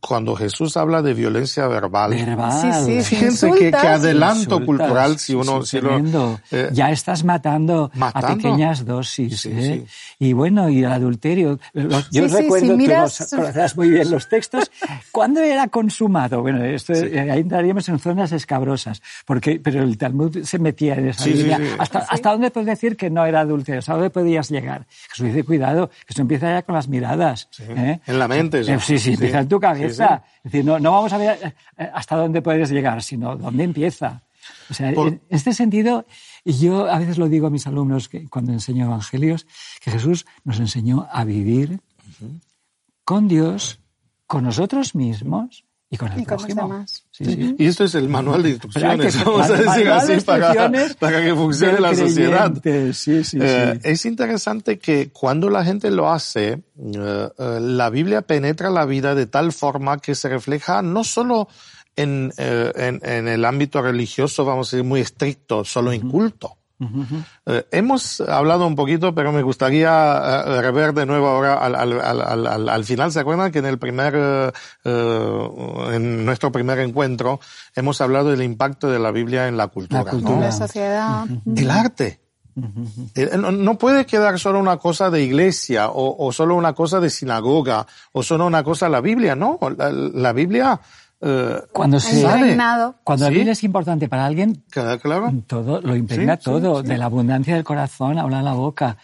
cuando 0.00 0.36
Jesús 0.36 0.76
habla 0.76 1.00
de 1.00 1.14
violencia 1.14 1.66
verbal, 1.66 2.10
Verbal. 2.10 2.84
Sí, 2.84 2.92
sí, 3.02 3.16
fíjense 3.16 3.46
que, 3.52 3.58
que 3.58 3.64
Insultas. 3.68 3.84
adelanto 4.00 4.40
Insultas, 4.56 4.66
cultural, 4.66 5.18
si 5.18 5.34
uno, 5.34 5.62
si 5.64 5.80
lo, 5.80 5.88
tremendo. 5.88 6.40
eh, 6.50 6.68
ya 6.74 6.90
estás 6.90 7.24
matando, 7.24 7.90
¿Matando? 7.94 8.26
a 8.28 8.34
pequeñas 8.36 8.84
dosis. 8.84 9.40
Sí, 9.40 9.50
¿eh? 9.50 9.84
sí. 9.88 10.26
Y 10.26 10.34
bueno, 10.34 10.68
y 10.68 10.80
el 10.84 10.92
adulterio. 10.92 11.58
Los- 11.72 12.10
yo 12.10 12.26
recuerdo, 12.28 12.66
si 12.66 12.68
tú 12.68 12.76
miras- 12.76 13.18
los 13.20 13.30
conocerás 13.30 13.76
muy 13.78 13.88
bien 13.88 14.10
los 14.10 14.28
textos. 14.28 14.70
¿Cuándo 15.10 15.40
era 15.40 15.68
consumado? 15.68 16.42
Bueno, 16.42 16.62
esto, 16.64 16.92
eh, 16.92 17.30
ahí 17.30 17.40
entraríamos 17.40 17.88
en 17.88 17.98
zonas 17.98 18.30
escabrosas, 18.32 19.00
porque, 19.24 19.58
pero 19.58 19.82
el 19.82 19.96
Talmud 19.96 20.42
se 20.44 20.58
metía 20.58 20.96
en 20.96 21.08
esa 21.08 21.29
Sí, 21.32 21.36
sí, 21.36 21.42
línea. 21.42 21.58
sí. 21.58 21.64
¿Hasta, 21.78 21.98
¿Hasta 22.00 22.32
dónde 22.32 22.50
puedes 22.50 22.66
decir 22.66 22.96
que 22.96 23.10
no 23.10 23.24
era 23.26 23.40
adulterio? 23.40 23.78
¿Hasta 23.80 23.92
dónde 23.94 24.10
podías 24.10 24.50
llegar? 24.50 24.86
Jesús 25.10 25.26
dice, 25.26 25.44
cuidado, 25.44 25.88
que 25.88 26.12
eso 26.12 26.22
empieza 26.22 26.50
ya 26.50 26.62
con 26.62 26.74
las 26.74 26.88
miradas. 26.88 27.48
¿eh? 27.60 28.00
En 28.06 28.18
la 28.18 28.28
mente, 28.28 28.60
eso. 28.60 28.72
Eh, 28.72 28.78
Sí, 28.80 28.98
sí, 28.98 29.04
Sí. 29.04 29.10
empieza 29.14 29.40
en 29.40 29.48
tu 29.48 29.60
cabeza. 29.60 30.22
Sí, 30.24 30.38
Es 30.44 30.52
decir, 30.52 30.64
no, 30.64 30.78
no 30.78 30.92
vamos 30.92 31.12
a 31.12 31.18
ver 31.18 31.54
eh, 31.78 31.90
hasta 31.94 32.16
dónde 32.16 32.42
puedes 32.42 32.70
llegar, 32.70 33.02
sino 33.02 33.36
dónde 33.36 33.64
empieza. 33.64 34.22
O 34.70 34.74
sea, 34.74 34.92
Por- 34.94 35.08
en 35.08 35.20
este 35.28 35.52
sentido, 35.52 36.06
y 36.44 36.52
yo 36.54 36.90
a 36.90 36.98
veces 36.98 37.18
lo 37.18 37.28
digo 37.28 37.46
a 37.46 37.50
mis 37.50 37.66
alumnos 37.66 38.08
que, 38.08 38.28
cuando 38.28 38.52
enseño 38.52 38.86
evangelios, 38.86 39.46
que 39.82 39.90
Jesús 39.90 40.26
nos 40.44 40.58
enseñó 40.58 41.06
a 41.12 41.24
vivir 41.24 41.80
con 43.04 43.28
Dios, 43.28 43.80
con 44.26 44.44
nosotros 44.44 44.94
mismos 44.94 45.64
y 45.92 45.96
con 45.96 46.12
el 46.12 46.20
Y 46.20 46.24
con 46.24 46.38
los. 46.38 47.04
Sí, 47.10 47.24
sí. 47.24 47.54
Y 47.58 47.66
esto 47.66 47.84
es 47.84 47.94
el 47.96 48.08
manual 48.08 48.42
de 48.44 48.50
instrucciones, 48.50 49.16
que- 49.16 49.24
vamos 49.24 49.50
a 49.50 49.52
decir 49.54 49.88
así, 49.88 50.20
para, 51.00 51.20
que 51.22 51.34
funcione 51.34 51.80
la 51.80 51.94
sociedad. 51.94 52.52
Sí, 52.94 53.24
sí, 53.24 53.38
Eh, 53.40 53.72
sí. 53.74 53.80
Es 53.90 54.06
interesante 54.06 54.78
que 54.78 55.10
cuando 55.10 55.50
la 55.50 55.64
gente 55.64 55.90
lo 55.90 56.10
hace, 56.10 56.48
eh, 56.52 56.62
eh, 57.38 57.58
la 57.60 57.90
Biblia 57.90 58.22
penetra 58.22 58.70
la 58.70 58.84
vida 58.86 59.14
de 59.14 59.26
tal 59.26 59.52
forma 59.52 59.98
que 59.98 60.14
se 60.14 60.28
refleja 60.28 60.80
no 60.82 61.02
solo 61.04 61.48
en, 61.96 62.32
eh, 62.38 62.72
en, 62.76 63.00
en 63.02 63.26
el 63.28 63.44
ámbito 63.44 63.82
religioso, 63.82 64.44
vamos 64.44 64.72
a 64.72 64.76
decir, 64.76 64.88
muy 64.88 65.00
estricto, 65.00 65.64
solo 65.64 65.92
Eh, 67.46 67.66
hemos 67.72 68.20
hablado 68.22 68.66
un 68.66 68.74
poquito, 68.74 69.14
pero 69.14 69.32
me 69.32 69.42
gustaría 69.42 69.90
eh, 70.46 70.62
rever 70.62 70.94
de 70.94 71.04
nuevo 71.06 71.28
ahora 71.28 71.54
al, 71.58 71.74
al, 71.74 72.00
al, 72.00 72.46
al, 72.46 72.68
al 72.68 72.84
final. 72.84 73.12
¿Se 73.12 73.20
acuerdan 73.20 73.52
que 73.52 73.58
en 73.58 73.66
el 73.66 73.78
primer, 73.78 74.14
eh, 74.16 74.52
eh, 74.84 75.90
en 75.92 76.24
nuestro 76.24 76.50
primer 76.50 76.78
encuentro 76.80 77.40
hemos 77.76 78.00
hablado 78.00 78.30
del 78.30 78.42
impacto 78.42 78.90
de 78.90 78.98
la 78.98 79.10
Biblia 79.10 79.48
en 79.48 79.56
la 79.56 79.68
cultura? 79.68 80.04
La 80.04 80.10
cultura. 80.10 80.34
¿no? 80.36 80.40
La 80.40 80.52
sociedad. 80.52 81.26
El 81.54 81.70
arte. 81.70 82.20
Eh, 83.14 83.30
No, 83.38 83.52
no 83.52 83.78
puede 83.78 84.04
quedar 84.06 84.38
solo 84.38 84.58
una 84.58 84.76
cosa 84.76 85.08
de 85.08 85.22
iglesia 85.22 85.88
o, 85.88 86.26
o 86.26 86.32
solo 86.32 86.56
una 86.56 86.72
cosa 86.74 86.98
de 87.00 87.08
sinagoga 87.08 87.86
o 88.12 88.22
solo 88.22 88.46
una 88.46 88.64
cosa 88.64 88.86
de 88.86 88.92
la 88.92 89.00
Biblia, 89.00 89.34
no. 89.36 89.58
La, 89.76 89.90
la 89.92 90.32
Biblia 90.32 90.80
eh, 91.22 91.56
Cuando 91.72 92.00
se, 92.00 92.22
cuando 93.04 93.24
la 93.24 93.28
Sí. 93.30 93.34
Biblia 93.34 93.52
es 93.52 93.62
importante 93.64 94.08
para 94.08 94.24
alguien, 94.26 94.64
¿Queda 94.70 94.98
claro? 94.98 95.32
Todo, 95.46 95.80
lo 95.80 95.94
impregna 95.96 96.36
Sí, 96.36 96.44
todo. 96.44 96.82
sí. 96.82 96.88
De 96.88 96.96
la 96.98 97.04
abundancia 97.06 97.54
del 97.54 97.64
corazón 97.64 98.18
habla 98.18 98.42
la 98.42 98.52
boca. 98.54 98.96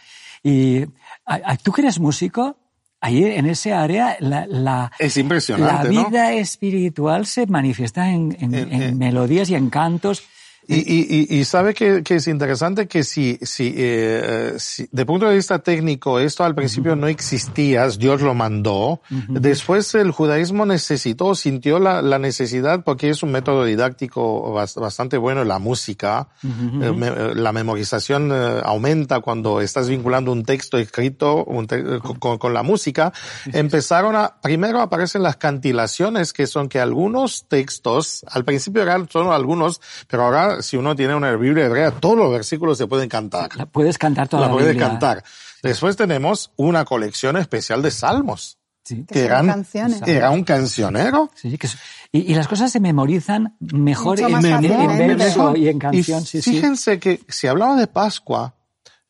Y 0.43 0.83
a- 1.25 1.39
a- 1.45 1.57
tú 1.57 1.71
que 1.71 1.81
eres 1.81 1.99
músico, 1.99 2.57
ahí 3.01 3.23
en 3.23 3.45
ese 3.45 3.73
área 3.73 4.17
la, 4.19 4.45
la, 4.47 4.91
Es 4.97 5.15
la 5.15 5.21
impresionante, 5.21 5.89
¿no? 5.91 6.05
vida 6.09 6.33
espiritual 6.33 7.25
se 7.25 7.45
manifiesta 7.45 8.09
en, 8.09 8.35
en- 8.39 8.53
En- 8.55 8.73
en 8.73 8.81
en- 8.81 8.97
melodías 8.97 9.49
y 9.49 9.55
en 9.55 9.69
cantos. 9.69 10.23
Y, 10.67 10.75
y, 10.75 11.27
y, 11.29 11.39
y 11.39 11.45
sabe 11.45 11.73
que, 11.73 12.03
que 12.03 12.15
es 12.15 12.27
interesante 12.27 12.87
que 12.87 13.03
si, 13.03 13.39
si, 13.41 13.73
eh, 13.77 14.53
si, 14.57 14.87
de 14.91 15.05
punto 15.05 15.27
de 15.29 15.35
vista 15.35 15.59
técnico, 15.59 16.19
esto 16.19 16.43
al 16.43 16.55
principio 16.55 16.95
no 16.95 17.07
existía, 17.07 17.87
Dios 17.87 18.21
lo 18.21 18.33
mandó. 18.33 19.01
Después 19.29 19.95
el 19.95 20.11
judaísmo 20.11 20.65
necesitó, 20.65 21.35
sintió 21.35 21.79
la, 21.79 22.01
la 22.01 22.19
necesidad, 22.19 22.83
porque 22.83 23.09
es 23.09 23.23
un 23.23 23.31
método 23.31 23.63
didáctico 23.65 24.53
bas- 24.53 24.79
bastante 24.79 25.17
bueno, 25.17 25.43
la 25.43 25.59
música. 25.59 26.27
Eh, 26.43 26.91
me- 26.91 27.07
eh, 27.07 27.35
la 27.35 27.53
memorización 27.53 28.31
eh, 28.33 28.61
aumenta 28.63 29.21
cuando 29.21 29.61
estás 29.61 29.87
vinculando 29.89 30.31
un 30.31 30.43
texto 30.43 30.77
escrito 30.77 31.45
un 31.45 31.67
te- 31.67 31.79
eh, 31.79 31.99
con, 32.19 32.37
con 32.37 32.53
la 32.53 32.63
música. 32.63 33.13
Empezaron 33.53 34.15
a, 34.15 34.35
primero 34.41 34.81
aparecen 34.81 35.23
las 35.23 35.37
cantilaciones, 35.37 36.33
que 36.33 36.45
son 36.47 36.67
que 36.69 36.79
algunos 36.79 37.45
textos, 37.47 38.25
al 38.29 38.43
principio 38.43 38.81
eran 38.83 39.07
solo 39.09 39.33
algunos, 39.33 39.79
pero 40.09 40.23
ahora 40.23 40.56
si 40.61 40.77
uno 40.77 40.95
tiene 40.95 41.15
una 41.15 41.35
Biblia 41.35 41.65
hebrea, 41.65 41.91
todos 41.91 42.17
los 42.17 42.31
versículos 42.31 42.77
se 42.77 42.87
pueden 42.87 43.09
cantar. 43.09 43.55
La 43.55 43.65
puedes 43.65 43.97
cantar 43.97 44.27
toda 44.27 44.41
La 44.43 44.47
la, 44.47 44.53
puedes 44.53 44.69
Biblia. 44.69 44.87
cantar. 44.89 45.23
Después 45.63 45.95
tenemos 45.95 46.51
una 46.55 46.85
colección 46.85 47.37
especial 47.37 47.81
de 47.81 47.91
salmos, 47.91 48.57
Sí. 48.83 49.03
Que 49.05 49.15
que 49.15 49.25
eran, 49.25 49.47
canciones. 49.47 50.01
era 50.05 50.31
un 50.31 50.45
cancionero. 50.45 51.29
Sí, 51.35 51.57
que 51.57 51.67
y, 52.13 52.31
y 52.31 52.35
las 52.35 52.47
cosas 52.47 52.71
se 52.71 52.79
memorizan 52.79 53.53
mejor 53.59 54.17
en, 54.17 54.33
en- 54.33 55.17
verso 55.17 55.57
y 55.57 55.67
en 55.67 55.77
canción. 55.77 56.21
Y 56.21 56.25
sí, 56.25 56.41
sí. 56.41 56.51
fíjense 56.53 56.97
que 56.97 57.19
si 57.27 57.47
hablaba 57.47 57.75
de 57.75 57.87
Pascua, 57.87 58.55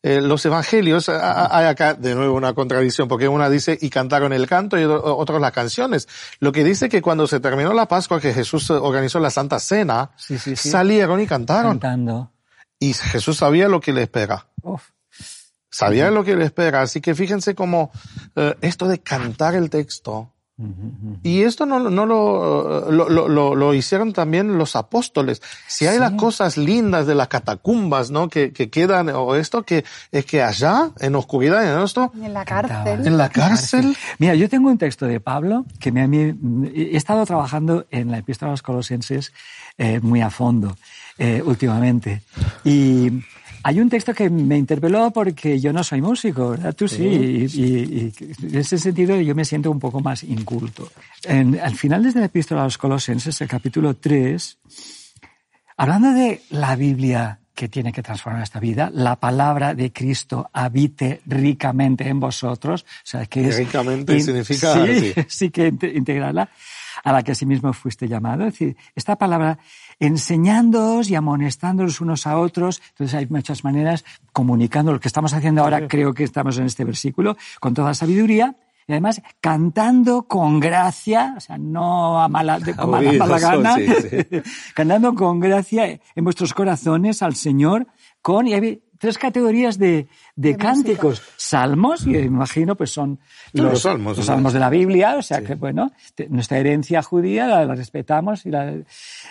eh, 0.02 0.20
los 0.20 0.44
evangelios, 0.46 1.08
hay 1.08 1.66
acá 1.66 1.94
de 1.94 2.14
nuevo 2.14 2.34
una 2.36 2.52
contradicción, 2.54 3.08
porque 3.08 3.26
una 3.28 3.50
dice, 3.50 3.76
y 3.80 3.90
cantaron 3.90 4.32
el 4.32 4.46
canto 4.46 4.78
y 4.78 4.84
otro- 4.84 5.16
otros 5.16 5.40
las 5.40 5.52
canciones. 5.52 6.06
Lo 6.40 6.52
que 6.52 6.62
dice 6.64 6.88
que 6.88 7.02
cuando 7.02 7.26
se 7.26 7.40
terminó 7.40 7.72
la 7.72 7.86
Pascua, 7.88 8.20
que 8.20 8.32
Jesús 8.32 8.70
organizó 8.70 9.18
la 9.20 9.30
Santa 9.30 9.58
Cena, 9.58 10.10
Sí, 10.16 10.38
sí, 10.38 10.54
sí. 10.56 10.68
salieron 10.70 11.20
y 11.20 11.26
cantaron. 11.26 11.72
Cantando. 11.78 12.32
Y 12.78 12.92
Jesús 12.92 13.38
sabía 13.38 13.68
lo 13.68 13.80
que 13.80 13.92
le 13.92 14.02
espera. 14.02 14.46
Uf. 14.62 14.82
Sabía 15.70 16.10
lo 16.10 16.24
que 16.24 16.36
le 16.36 16.44
espera. 16.44 16.80
Así 16.82 17.00
que 17.00 17.14
fíjense 17.14 17.54
cómo 17.54 17.90
eh, 18.36 18.54
esto 18.60 18.86
de 18.88 19.00
cantar 19.00 19.54
el 19.54 19.68
texto, 19.68 20.32
y 21.22 21.42
esto 21.42 21.66
no, 21.66 21.78
no 21.78 22.04
lo, 22.04 22.90
lo, 22.90 23.08
lo, 23.08 23.28
lo- 23.28 23.54
lo 23.54 23.74
hicieron 23.74 24.12
también 24.12 24.58
los 24.58 24.74
apóstoles. 24.74 25.40
Si 25.68 25.86
hay 25.86 25.98
las 26.00 26.12
cosas 26.12 26.56
lindas 26.56 27.06
de 27.06 27.14
las 27.14 27.28
catacumbas, 27.28 28.10
¿no? 28.10 28.28
Que, 28.28 28.52
que 28.52 28.68
quedan, 28.68 29.08
o 29.10 29.36
esto, 29.36 29.62
que 29.62 29.84
es 30.10 30.24
que 30.26 30.42
allá, 30.42 30.90
en 30.98 31.14
oscuridad, 31.14 31.62
en 31.76 31.82
esto, 31.84 32.10
en 32.14 32.34
la 32.34 32.44
cárcel. 32.44 33.06
en 33.06 33.16
la 33.16 33.28
cárcel, 33.28 33.96
Mira, 34.18 34.34
yo 34.34 34.48
tengo 34.48 34.68
un 34.68 34.78
texto 34.78 35.06
de 35.06 35.20
Pablo 35.20 35.64
que 35.78 35.92
me, 35.92 36.02
a 36.02 36.08
mí- 36.08 36.34
he 36.74 36.96
estado 36.96 37.24
trabajando 37.24 37.86
en 37.90 38.10
la 38.10 38.18
epístola 38.18 38.50
a 38.50 38.54
los 38.54 38.62
colosenses 38.62 39.32
eh, 39.78 40.00
muy 40.02 40.20
a 40.22 40.30
fondo 40.30 40.76
eh, 41.18 41.40
últimamente. 41.44 42.22
Y 42.64 43.10
hay 43.62 43.80
un 43.80 43.88
texto 43.90 44.14
que 44.14 44.30
me 44.30 44.56
interpeló 44.56 45.10
porque 45.10 45.58
yo 45.60 45.72
no 45.72 45.82
soy 45.84 46.00
músico, 46.00 46.50
¿verdad? 46.50 46.74
Tú 46.74 46.86
sí. 46.88 47.02
Y, 47.02 47.60
y- 47.60 48.12
y 48.40 48.46
en 48.46 48.56
ese 48.58 48.78
sentido 48.78 49.20
yo 49.20 49.34
me 49.34 49.44
siento 49.44 49.70
un 49.70 49.78
poco 49.80 50.00
más 50.00 50.22
inculto. 50.22 50.90
En- 51.24 51.58
al 51.60 51.74
final 51.74 52.02
de 52.02 52.18
la 52.20 52.26
epístola 52.26 52.62
a 52.62 52.64
los 52.64 52.78
colosenses, 52.78 53.40
el 53.40 53.48
capítulo 53.48 53.94
3, 53.94 54.58
Hablando 55.76 56.10
de 56.12 56.42
la 56.50 56.74
Biblia 56.74 57.38
que 57.54 57.68
tiene 57.68 57.92
que 57.92 58.02
transformar 58.02 58.42
esta 58.42 58.58
vida, 58.60 58.90
la 58.92 59.16
palabra 59.16 59.74
de 59.74 59.92
Cristo 59.92 60.48
habite 60.52 61.20
ricamente 61.26 62.08
en 62.08 62.20
vosotros, 62.20 62.82
o 62.82 62.86
sea 63.04 63.26
que 63.26 63.48
es 63.48 63.58
Ricamente 63.58 64.20
significa, 64.20 64.74
sí, 64.86 65.00
sí. 65.12 65.14
sí 65.28 65.50
que 65.50 65.68
inte- 65.72 65.92
integrarla 65.96 66.48
a 67.04 67.12
la 67.12 67.22
que 67.22 67.30
asimismo 67.32 67.72
fuiste 67.72 68.08
llamado. 68.08 68.44
Es 68.46 68.54
decir, 68.54 68.76
esta 68.94 69.14
palabra 69.16 69.56
enseñándoos 70.00 71.10
y 71.10 71.14
amonestándoos 71.14 72.00
unos 72.00 72.26
a 72.26 72.38
otros, 72.38 72.80
entonces 72.90 73.14
hay 73.14 73.26
muchas 73.26 73.64
maneras 73.64 74.04
comunicando 74.32 74.92
lo 74.92 75.00
que 75.00 75.08
estamos 75.08 75.32
haciendo 75.32 75.62
ahora, 75.62 75.88
creo 75.88 76.14
que 76.14 76.24
estamos 76.24 76.58
en 76.58 76.66
este 76.66 76.84
versículo, 76.84 77.36
con 77.60 77.74
toda 77.74 77.94
sabiduría, 77.94 78.56
y 78.86 78.92
además 78.92 79.20
cantando 79.40 80.22
con 80.22 80.60
gracia, 80.60 81.34
o 81.36 81.40
sea, 81.40 81.58
no 81.58 82.22
a 82.22 82.28
mala, 82.28 82.58
de, 82.58 82.74
con 82.74 82.90
mala, 82.90 83.10
Oídos, 83.10 83.28
mala 83.28 83.38
gana, 83.38 83.74
sí, 83.74 83.86
sí. 83.86 84.42
cantando 84.74 85.14
con 85.14 85.40
gracia 85.40 86.00
en 86.14 86.24
vuestros 86.24 86.54
corazones 86.54 87.22
al 87.22 87.34
Señor, 87.34 87.86
con, 88.22 88.46
y 88.48 88.80
tres 88.98 89.18
categorías 89.18 89.78
de, 89.78 90.08
de, 90.36 90.56
cánticos. 90.56 91.22
Salmos, 91.36 92.06
y 92.06 92.16
imagino, 92.16 92.74
pues 92.74 92.90
son 92.90 93.18
los, 93.52 93.72
los 93.72 93.82
salmos, 93.82 94.16
los 94.16 94.26
¿no? 94.26 94.34
salmos 94.34 94.52
de 94.52 94.60
la 94.60 94.70
Biblia, 94.70 95.16
o 95.16 95.22
sea 95.22 95.42
que, 95.42 95.54
bueno, 95.54 95.92
nuestra 96.28 96.58
herencia 96.58 97.02
judía 97.02 97.46
la, 97.46 97.64
la 97.64 97.74
respetamos, 97.74 98.44
y 98.46 98.50
la, 98.50 98.74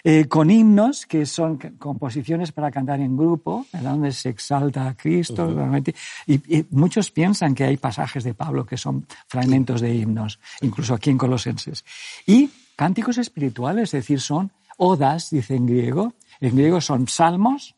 eh, 0.03 0.25
con 0.27 0.49
himnos, 0.49 1.05
que 1.05 1.25
son 1.25 1.57
composiciones 1.77 2.51
para 2.51 2.71
cantar 2.71 2.99
en 3.01 3.15
grupo, 3.15 3.65
¿verdad? 3.71 3.91
donde 3.91 4.11
se 4.11 4.29
exalta 4.29 4.87
a 4.87 4.95
Cristo, 4.95 5.53
realmente. 5.53 5.93
Y, 6.25 6.57
y 6.57 6.65
muchos 6.71 7.11
piensan 7.11 7.53
que 7.53 7.65
hay 7.65 7.77
pasajes 7.77 8.23
de 8.23 8.33
Pablo 8.33 8.65
que 8.65 8.77
son 8.77 9.05
fragmentos 9.27 9.81
de 9.81 9.93
himnos, 9.93 10.39
incluso 10.61 10.93
aquí 10.93 11.09
en 11.09 11.17
Colosenses. 11.17 11.83
Y 12.25 12.49
cánticos 12.75 13.17
espirituales, 13.17 13.85
es 13.85 14.03
decir, 14.03 14.21
son 14.21 14.51
odas, 14.77 15.31
dice 15.31 15.55
en 15.55 15.65
griego. 15.65 16.13
En 16.39 16.55
griego 16.55 16.79
son 16.79 17.07
salmos, 17.07 17.75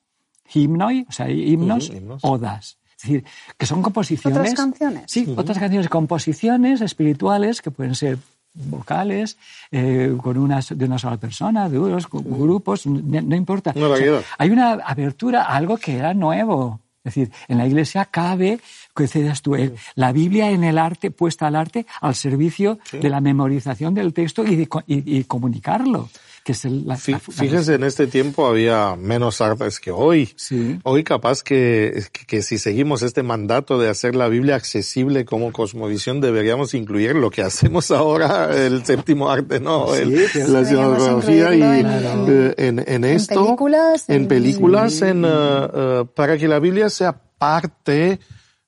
himnoi, 0.53 1.05
o 1.07 1.11
sea, 1.11 1.29
himnos, 1.29 1.89
odas. 2.23 2.77
Es 2.97 3.03
decir, 3.03 3.23
que 3.57 3.65
son 3.65 3.81
composiciones. 3.81 4.37
¿Otras 4.39 4.53
canciones? 4.55 5.03
Sí, 5.07 5.33
otras 5.37 5.57
canciones, 5.57 5.87
composiciones 5.89 6.81
espirituales 6.81 7.61
que 7.61 7.71
pueden 7.71 7.95
ser 7.95 8.17
vocales, 8.53 9.37
eh, 9.71 10.13
con 10.21 10.37
unas, 10.37 10.77
de 10.77 10.85
una 10.85 10.97
sola 10.99 11.17
persona, 11.17 11.69
de 11.69 11.79
unos 11.79 12.07
grupos, 12.11 12.85
no, 12.87 13.21
no 13.21 13.35
importa. 13.35 13.71
Una 13.75 13.87
variedad. 13.87 14.21
hay 14.37 14.49
una 14.49 14.73
apertura 14.73 15.43
a 15.43 15.55
algo 15.55 15.77
que 15.77 15.95
era 15.97 16.13
nuevo. 16.13 16.79
Es 17.03 17.15
decir, 17.15 17.31
en 17.47 17.57
la 17.57 17.65
iglesia 17.65 18.05
cabe, 18.05 18.59
que 18.93 19.03
decías 19.03 19.41
tú, 19.41 19.55
el- 19.55 19.75
la 19.95 20.11
Biblia 20.11 20.51
en 20.51 20.65
el 20.65 20.77
arte, 20.77 21.11
puesta 21.11 21.47
al 21.47 21.55
arte, 21.55 21.85
al 22.01 22.13
servicio 22.15 22.79
de 22.91 23.09
la 23.09 23.21
memorización 23.21 23.93
del 23.93 24.13
texto 24.13 24.43
y, 24.43 24.55
de 24.57 24.67
co- 24.67 24.83
y- 24.85 25.17
y 25.19 25.23
comunicarlo. 25.23 26.09
Que 26.49 26.53
es 26.53 26.65
el- 26.65 26.87
la, 26.87 26.95
Fí- 26.95 27.11
la- 27.11 27.19
Fíjense, 27.19 27.75
en 27.75 27.83
este 27.83 28.07
tiempo 28.07 28.47
había 28.47 28.95
menos 28.95 29.39
artes 29.39 29.79
que 29.79 29.91
hoy. 29.91 30.33
Sí. 30.35 30.79
Hoy 30.83 31.03
capaz 31.03 31.43
que, 31.43 32.05
que, 32.11 32.25
que 32.25 32.41
si 32.41 32.57
seguimos 32.57 33.03
este 33.03 33.21
mandato 33.21 33.77
de 33.77 33.87
hacer 33.87 34.15
la 34.15 34.27
Biblia 34.29 34.55
accesible 34.55 35.25
como 35.25 35.51
cosmovisión, 35.51 36.21
deberíamos 36.21 36.73
incluir 36.73 37.13
lo 37.15 37.29
que 37.29 37.43
hacemos 37.43 37.91
ahora, 37.91 38.49
el 38.65 38.83
séptimo 38.83 39.29
arte, 39.29 39.59
¿no? 39.59 39.93
Sí, 39.93 40.01
El- 40.39 40.51
la 40.53 40.65
cinematografía 40.65 41.53
y 41.53 41.57
incluirlo 41.59 41.91
en- 41.91 42.49
eh, 42.49 42.53
en, 42.57 42.83
en 42.87 43.03
esto. 43.03 43.43
películas, 43.45 44.09
En 44.09 44.15
en- 44.23 44.27
películas, 44.27 45.01
en, 45.03 45.25
eh, 45.25 45.29
eh, 45.31 46.05
para 46.15 46.35
que 46.39 46.47
la 46.47 46.57
Biblia 46.57 46.89
sea 46.89 47.13
parte, 47.37 48.19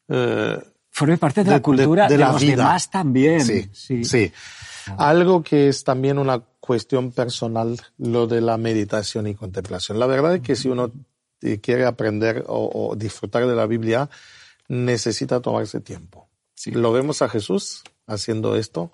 eh, 0.07 0.57
forme 0.91 1.17
parte 1.17 1.41
de, 1.41 1.45
de- 1.45 1.51
la 1.55 1.61
cultura 1.63 2.03
de- 2.03 2.09
de, 2.09 2.17
de 2.19 2.23
la 2.25 2.31
los 2.33 2.41
vida. 2.41 2.55
demás 2.57 2.91
también. 2.91 3.41
Sí, 3.43 4.03
sí. 4.03 4.31
Algo 4.97 5.43
que 5.43 5.67
es 5.67 5.83
también 5.83 6.17
una 6.17 6.39
cuestión 6.59 7.11
personal, 7.11 7.79
lo 7.97 8.27
de 8.27 8.41
la 8.41 8.57
meditación 8.57 9.27
y 9.27 9.35
contemplación. 9.35 9.99
La 9.99 10.07
verdad 10.07 10.35
es 10.35 10.41
que 10.41 10.55
si 10.55 10.69
uno 10.69 10.91
eh, 11.41 11.59
quiere 11.59 11.85
aprender 11.85 12.43
o, 12.47 12.89
o 12.91 12.95
disfrutar 12.95 13.47
de 13.47 13.55
la 13.55 13.65
Biblia, 13.65 14.09
necesita 14.67 15.41
tomarse 15.41 15.81
tiempo. 15.81 16.27
Sí. 16.53 16.71
Lo 16.71 16.91
vemos 16.91 17.21
a 17.21 17.29
Jesús 17.29 17.83
haciendo 18.07 18.55
esto. 18.55 18.91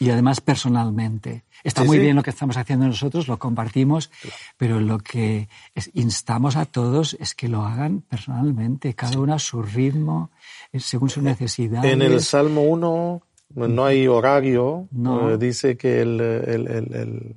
Y 0.00 0.10
además 0.10 0.40
personalmente. 0.40 1.44
Está 1.64 1.82
Sí, 1.82 1.88
muy 1.88 1.96
sí. 1.96 2.02
bien 2.04 2.14
lo 2.16 2.22
que 2.22 2.30
estamos 2.30 2.56
haciendo 2.56 2.86
nosotros, 2.86 3.26
lo 3.26 3.38
compartimos, 3.40 4.12
pero 4.56 4.78
lo 4.78 5.00
que 5.00 5.48
instamos 5.94 6.54
a 6.54 6.66
todos 6.66 7.16
es 7.18 7.34
que 7.34 7.48
lo 7.48 7.64
hagan 7.64 8.02
personalmente, 8.02 8.94
cada 8.94 9.18
uno 9.18 9.34
a 9.34 9.40
su 9.40 9.60
ritmo, 9.60 10.30
eh, 10.72 10.78
según 10.78 11.10
su 11.10 11.20
necesidad. 11.20 11.84
En 11.84 12.00
el 12.02 12.20
Salmo 12.22 12.62
1 12.62 13.22
no 13.54 13.84
hay 13.84 14.06
horario. 14.06 14.88
No. 14.90 15.30
Eh, 15.30 15.38
dice 15.38 15.76
que 15.76 16.00
el, 16.02 16.20
el, 16.20 16.68
el, 16.68 17.34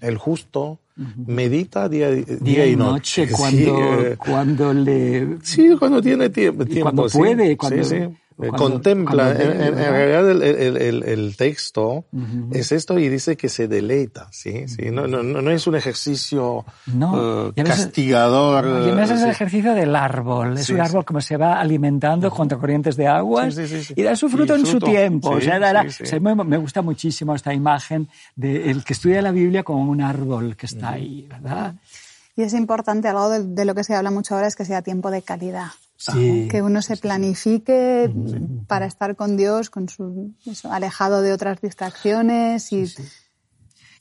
el, 0.00 0.16
justo 0.18 0.78
medita 1.26 1.88
día, 1.88 2.10
día, 2.10 2.24
día 2.40 2.66
y 2.66 2.76
noche. 2.76 3.26
noche, 3.26 3.26
Sí, 3.28 3.34
cuando, 3.34 4.00
eh, 4.06 4.16
cuando 4.16 4.72
le... 4.74 5.38
Sí, 5.42 5.76
cuando 5.78 6.00
tiene 6.02 6.30
tiempo. 6.30 6.64
Tiempo 6.64 6.82
cuando 6.84 7.08
sí. 7.08 7.18
puede, 7.18 7.56
cuando- 7.56 7.84
sí, 7.84 7.90
sí. 7.90 7.96
Eh, 7.96 8.10
cuando- 8.36 8.56
Contempla. 8.56 9.24
cuando 9.34 9.42
en, 9.42 9.50
en- 9.52 9.62
en 9.62 9.74
¿verdad? 9.74 9.90
realidad 9.92 10.30
el, 10.30 10.42
el, 10.42 10.76
el, 10.76 11.02
el 11.04 11.36
texto 11.36 12.04
es 12.52 12.70
esto 12.72 12.98
y 12.98 13.08
dice 13.08 13.36
que 13.36 13.48
se 13.48 13.66
deleita. 13.68 14.28
¿sí? 14.30 14.68
sí 14.68 14.90
no, 14.92 15.06
no, 15.06 15.22
no 15.22 15.50
es 15.50 15.66
un 15.66 15.74
ejercicio 15.76 16.64
No, 16.86 17.48
eh, 17.48 17.52
y 17.56 17.60
a 17.60 17.64
veces- 17.64 17.84
castigador. 17.84 18.64
Y 18.66 18.68
además 18.90 19.10
eh, 19.10 19.14
es 19.14 19.22
el 19.22 19.30
ejercicio 19.30 19.74
del 19.74 19.96
árbol. 19.96 20.58
Es 20.58 20.66
Sí, 20.66 20.72
un 20.72 20.78
sí. 20.78 20.84
árbol 20.86 21.04
como 21.04 21.20
se 21.20 21.36
va 21.36 21.60
alimentando 21.60 22.30
contra 22.30 22.58
corrientes 22.58 22.96
de 22.96 23.06
aguas 23.06 23.54
Sí, 23.54 23.66
sí, 23.66 23.78
sí, 23.78 23.84
sí. 23.84 23.94
y 23.96 24.02
da 24.02 24.14
su 24.16 24.28
fruto 24.28 24.56
Y 24.56 24.60
en 24.60 24.66
su 24.66 24.78
tiempo. 24.80 25.30
o 25.30 25.40
sea, 25.40 25.58
dará- 25.58 25.82
sí, 25.84 25.90
sí. 25.90 26.02
o 26.02 26.06
sea, 26.06 26.20
me, 26.20 26.34
me 26.34 26.56
gusta 26.58 26.82
muchísimo 26.82 27.34
esta 27.34 27.52
imagen 27.54 28.08
de 28.34 28.70
el 28.70 28.84
que 28.84 28.92
estudia 28.92 29.22
la 29.22 29.32
Biblia 29.32 29.62
como 29.62 29.90
un 29.90 30.00
árbol 30.02 30.56
que 30.56 30.66
está 30.66 30.90
ahí, 30.90 31.26
¿verdad? 31.28 31.74
Y 32.36 32.42
es 32.42 32.52
importante, 32.52 33.08
algo 33.08 33.30
de, 33.30 33.44
de 33.44 33.64
lo 33.64 33.74
que 33.74 33.82
se 33.82 33.94
habla 33.94 34.10
mucho 34.10 34.34
ahora 34.34 34.46
es 34.46 34.56
que 34.56 34.64
sea 34.66 34.82
tiempo 34.82 35.10
de 35.10 35.22
calidad. 35.22 35.68
Sí. 35.96 36.46
Que 36.50 36.60
uno 36.62 36.82
se 36.82 36.96
planifique 36.96 38.10
para 38.66 38.86
estar 38.86 39.16
con 39.16 39.36
Dios, 39.36 39.70
con 39.70 39.88
su, 39.88 40.34
eso, 40.46 40.70
alejado 40.70 41.22
de 41.22 41.32
otras 41.32 41.60
distracciones 41.60 42.70
y 42.72 42.84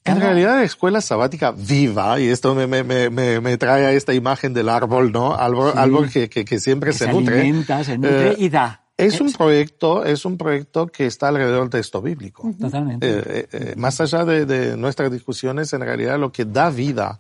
En 0.04 0.20
realidad, 0.20 0.62
escuela 0.62 1.02
sabática 1.02 1.52
viva, 1.52 2.20
y 2.20 2.28
esto 2.28 2.54
me, 2.54 2.68
me, 2.68 2.84
me, 2.84 3.10
me 3.10 3.40
me 3.42 3.58
trae 3.58 3.86
a 3.88 3.92
esta 3.92 4.14
imagen 4.14 4.54
del 4.54 4.70
árbol, 4.70 5.12
¿no? 5.12 5.34
Árbol, 5.36 5.72
Sí. 5.72 5.80
árbol 5.80 6.10
que, 6.12 6.30
que, 6.30 6.46
que 6.46 6.60
siempre 6.60 6.92
Que 6.92 6.98
se, 6.98 7.06
se 7.06 7.12
nutre. 7.14 7.40
alimenta, 7.42 7.84
se 7.84 7.98
nutre 7.98 8.32
Eh, 8.34 8.36
y 8.38 8.50
da. 8.50 8.85
Es 8.98 9.20
un 9.20 9.32
proyecto, 9.34 10.06
es 10.06 10.24
un 10.24 10.38
proyecto 10.38 10.88
que 10.88 11.06
está 11.06 11.28
alrededor 11.28 11.62
del 11.62 11.70
texto 11.70 12.02
bíblico. 12.02 12.50
Totalmente. 12.60 13.06
Eh, 13.06 13.24
eh, 13.28 13.48
eh, 13.52 13.74
más 13.76 14.00
allá 14.00 14.24
de, 14.24 14.46
de 14.46 14.78
nuestras 14.78 15.12
discusiones, 15.12 15.74
en 15.74 15.82
realidad 15.82 16.18
lo 16.18 16.32
que 16.32 16.46
da 16.46 16.70
vida 16.70 17.20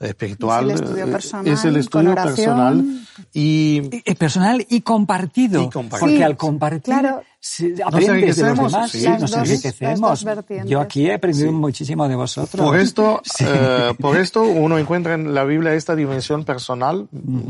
espiritual 0.00 0.70
Es 0.70 0.80
el 0.80 0.84
estudio 0.84 1.06
personal, 1.10 1.46
es 1.48 1.64
el 1.64 1.76
estudio 1.76 2.14
personal 2.14 2.84
y 3.32 3.80
personal 4.14 4.66
y 4.68 4.80
compartido. 4.82 5.62
Y 5.62 5.70
compartido. 5.70 6.00
Porque 6.00 6.16
Sí, 6.16 6.22
al 6.22 6.36
compartir 6.36 6.82
claro. 6.82 7.22
Se- 7.48 7.82
aprendes 7.84 8.36
de 8.36 8.42
los 8.42 8.58
enriquecemos, 8.58 8.72
demás. 8.72 8.90
sí, 8.90 9.00
Sí, 9.00 9.08
nos 9.08 9.20
dos- 9.30 9.34
enriquecemos. 9.36 10.26
Yo 10.66 10.80
aquí 10.80 11.06
he 11.06 11.14
aprendido 11.14 11.52
muchísimo 11.52 12.08
de 12.08 12.16
vosotros. 12.16 12.66
Por 12.66 12.76
esto, 12.78 13.22
eh, 13.40 13.94
por 14.00 14.16
esto 14.16 14.42
uno 14.42 14.78
encuentra 14.78 15.14
en 15.14 15.32
la 15.34 15.44
Biblia 15.44 15.74
esta 15.74 15.94
dimensión 15.94 16.44
personal, 16.44 17.08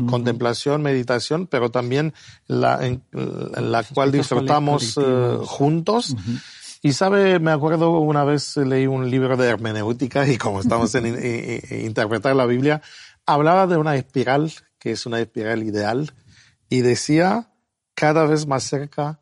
contemplación, 0.09 0.81
meditación, 0.81 1.47
pero 1.47 1.71
también 1.71 2.13
la 2.47 2.85
en, 2.85 3.01
en 3.13 3.71
la 3.71 3.83
cual 3.83 4.11
disfrutamos 4.11 4.95
colectivos. 4.95 5.49
juntos. 5.49 6.15
Y 6.83 6.93
sabe, 6.93 7.39
me 7.39 7.51
acuerdo 7.51 7.91
una 7.99 8.23
vez 8.23 8.55
leí 8.57 8.85
un 8.87 9.09
libro 9.09 9.35
de 9.35 9.47
hermenéutica 9.49 10.27
y 10.27 10.37
como 10.37 10.59
estamos 10.61 10.93
en, 10.95 11.05
i- 11.71 11.75
i- 11.75 11.85
interpretar 11.85 12.35
la 12.35 12.45
Biblia, 12.45 12.81
hablaba 13.25 13.65
de 13.67 13.77
una 13.77 13.95
espiral 13.95 14.51
que 14.79 14.91
es 14.91 15.05
una 15.07 15.19
espiral 15.19 15.63
ideal 15.63 16.11
y 16.69 16.81
decía 16.81 17.49
cada 17.95 18.25
vez 18.25 18.45
más 18.45 18.63
cerca, 18.63 19.19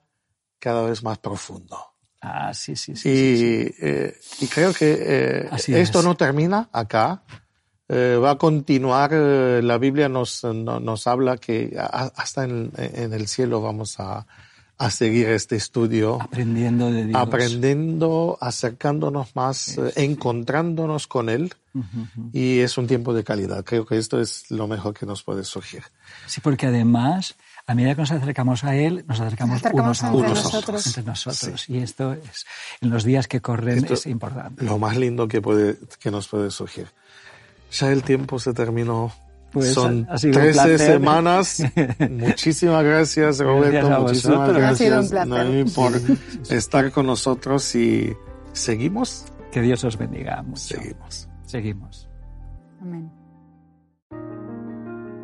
cada 0.60 0.84
vez 0.84 1.04
más 1.04 1.18
profundo. 1.20 1.78
Ah, 2.22 2.54
sí, 2.54 2.76
sí, 2.76 2.96
sí. 2.96 3.10
Y, 3.10 3.86
eh, 3.86 4.16
y 4.40 4.48
creo 4.48 4.74
que 4.74 4.98
eh, 5.00 5.50
esto 5.68 6.00
es. 6.00 6.06
no 6.06 6.16
termina 6.16 6.70
acá. 6.72 7.24
Eh, 7.88 8.18
va 8.22 8.32
a 8.32 8.38
continuar. 8.38 9.12
la 9.12 9.78
Biblia 9.78 10.10
nos, 10.10 10.44
no- 10.44 10.80
nos 10.80 11.06
habla 11.06 11.38
que 11.38 11.76
a- 11.80 12.12
hasta 12.16 12.44
en, 12.46 12.72
en 12.78 13.14
el 13.14 13.28
cielo 13.28 13.62
vamos 13.62 14.00
a, 14.00 14.26
a 14.80 14.90
seguir 14.90 15.30
este 15.30 15.56
estudio, 15.56 16.20
Aprendiendo 16.20 16.92
de 16.92 17.06
Dios. 17.06 17.16
aprendiendo, 17.22 18.40
acercándonos 18.42 19.36
más, 19.36 19.78
encontrándonos 19.96 21.08
con 21.08 21.30
Él. 21.30 21.54
Y 22.34 22.60
es 22.62 22.78
un 22.78 22.88
tiempo 22.88 23.14
de 23.14 23.24
calidad. 23.24 23.64
Creo 23.66 23.86
que 23.86 23.98
esto 23.98 24.20
es 24.20 24.50
lo 24.50 24.66
mejor 24.68 24.94
que 24.94 25.06
nos 25.06 25.22
puede 25.24 25.44
surgir. 25.44 25.84
Sí, 26.26 26.42
porque 26.42 26.66
además, 26.68 27.36
a 27.68 27.74
medida 27.76 27.96
que 27.96 28.02
nos 28.02 28.12
acercamos 28.12 28.64
a 28.64 28.76
Él, 28.76 29.04
nos 29.08 29.20
acercamos, 29.20 29.56
Nos 29.56 29.66
acercamos 29.66 30.02
unos 30.02 30.04
a 30.04 30.08
entre 30.08 30.22
otros. 30.32 30.44
nosotros. 30.44 30.88
Entre 30.88 31.04
nosotros. 31.04 31.70
Y 31.70 31.78
esto 31.80 32.14
es, 32.14 32.46
en 32.82 32.90
los 32.92 33.04
días 33.04 33.28
que 33.28 33.42
corren 33.42 33.80
Esto- 33.80 33.94
es 33.96 34.06
importante. 34.08 34.64
Lo 34.64 34.78
más 34.78 34.96
lindo 34.98 35.28
que, 35.28 35.42
puede, 35.42 35.78
que 36.00 36.12
nos 36.12 36.28
puede 36.28 36.52
surgir. 36.52 36.88
Ya 37.72 37.92
el 37.92 38.04
tiempo 38.04 38.38
se 38.40 38.54
terminó. 38.54 39.12
Pues, 39.52 39.74
Son 39.74 40.06
ha 40.10 40.18
sido 40.18 40.38
un 40.38 40.42
13 40.42 40.54
placer. 40.54 40.80
semanas. 40.80 41.64
Muchísimas 42.12 42.84
gracias, 42.84 43.40
Roberto. 43.40 43.94
a 43.94 44.00
Muchísimas 44.00 44.54
gracias. 44.54 45.12
Noemí, 45.28 45.64
por 45.72 45.94
estar 46.50 46.92
con 46.92 47.06
nosotros 47.06 47.74
y 47.76 48.14
seguimos. 48.52 49.26
Que 49.52 49.62
Dios 49.62 49.82
os 49.86 49.98
bendiga 49.98 50.42
mucho. 50.44 50.60
Seguimos. 50.76 51.30
Seguimos. 51.46 52.10
Amén. 52.82 53.10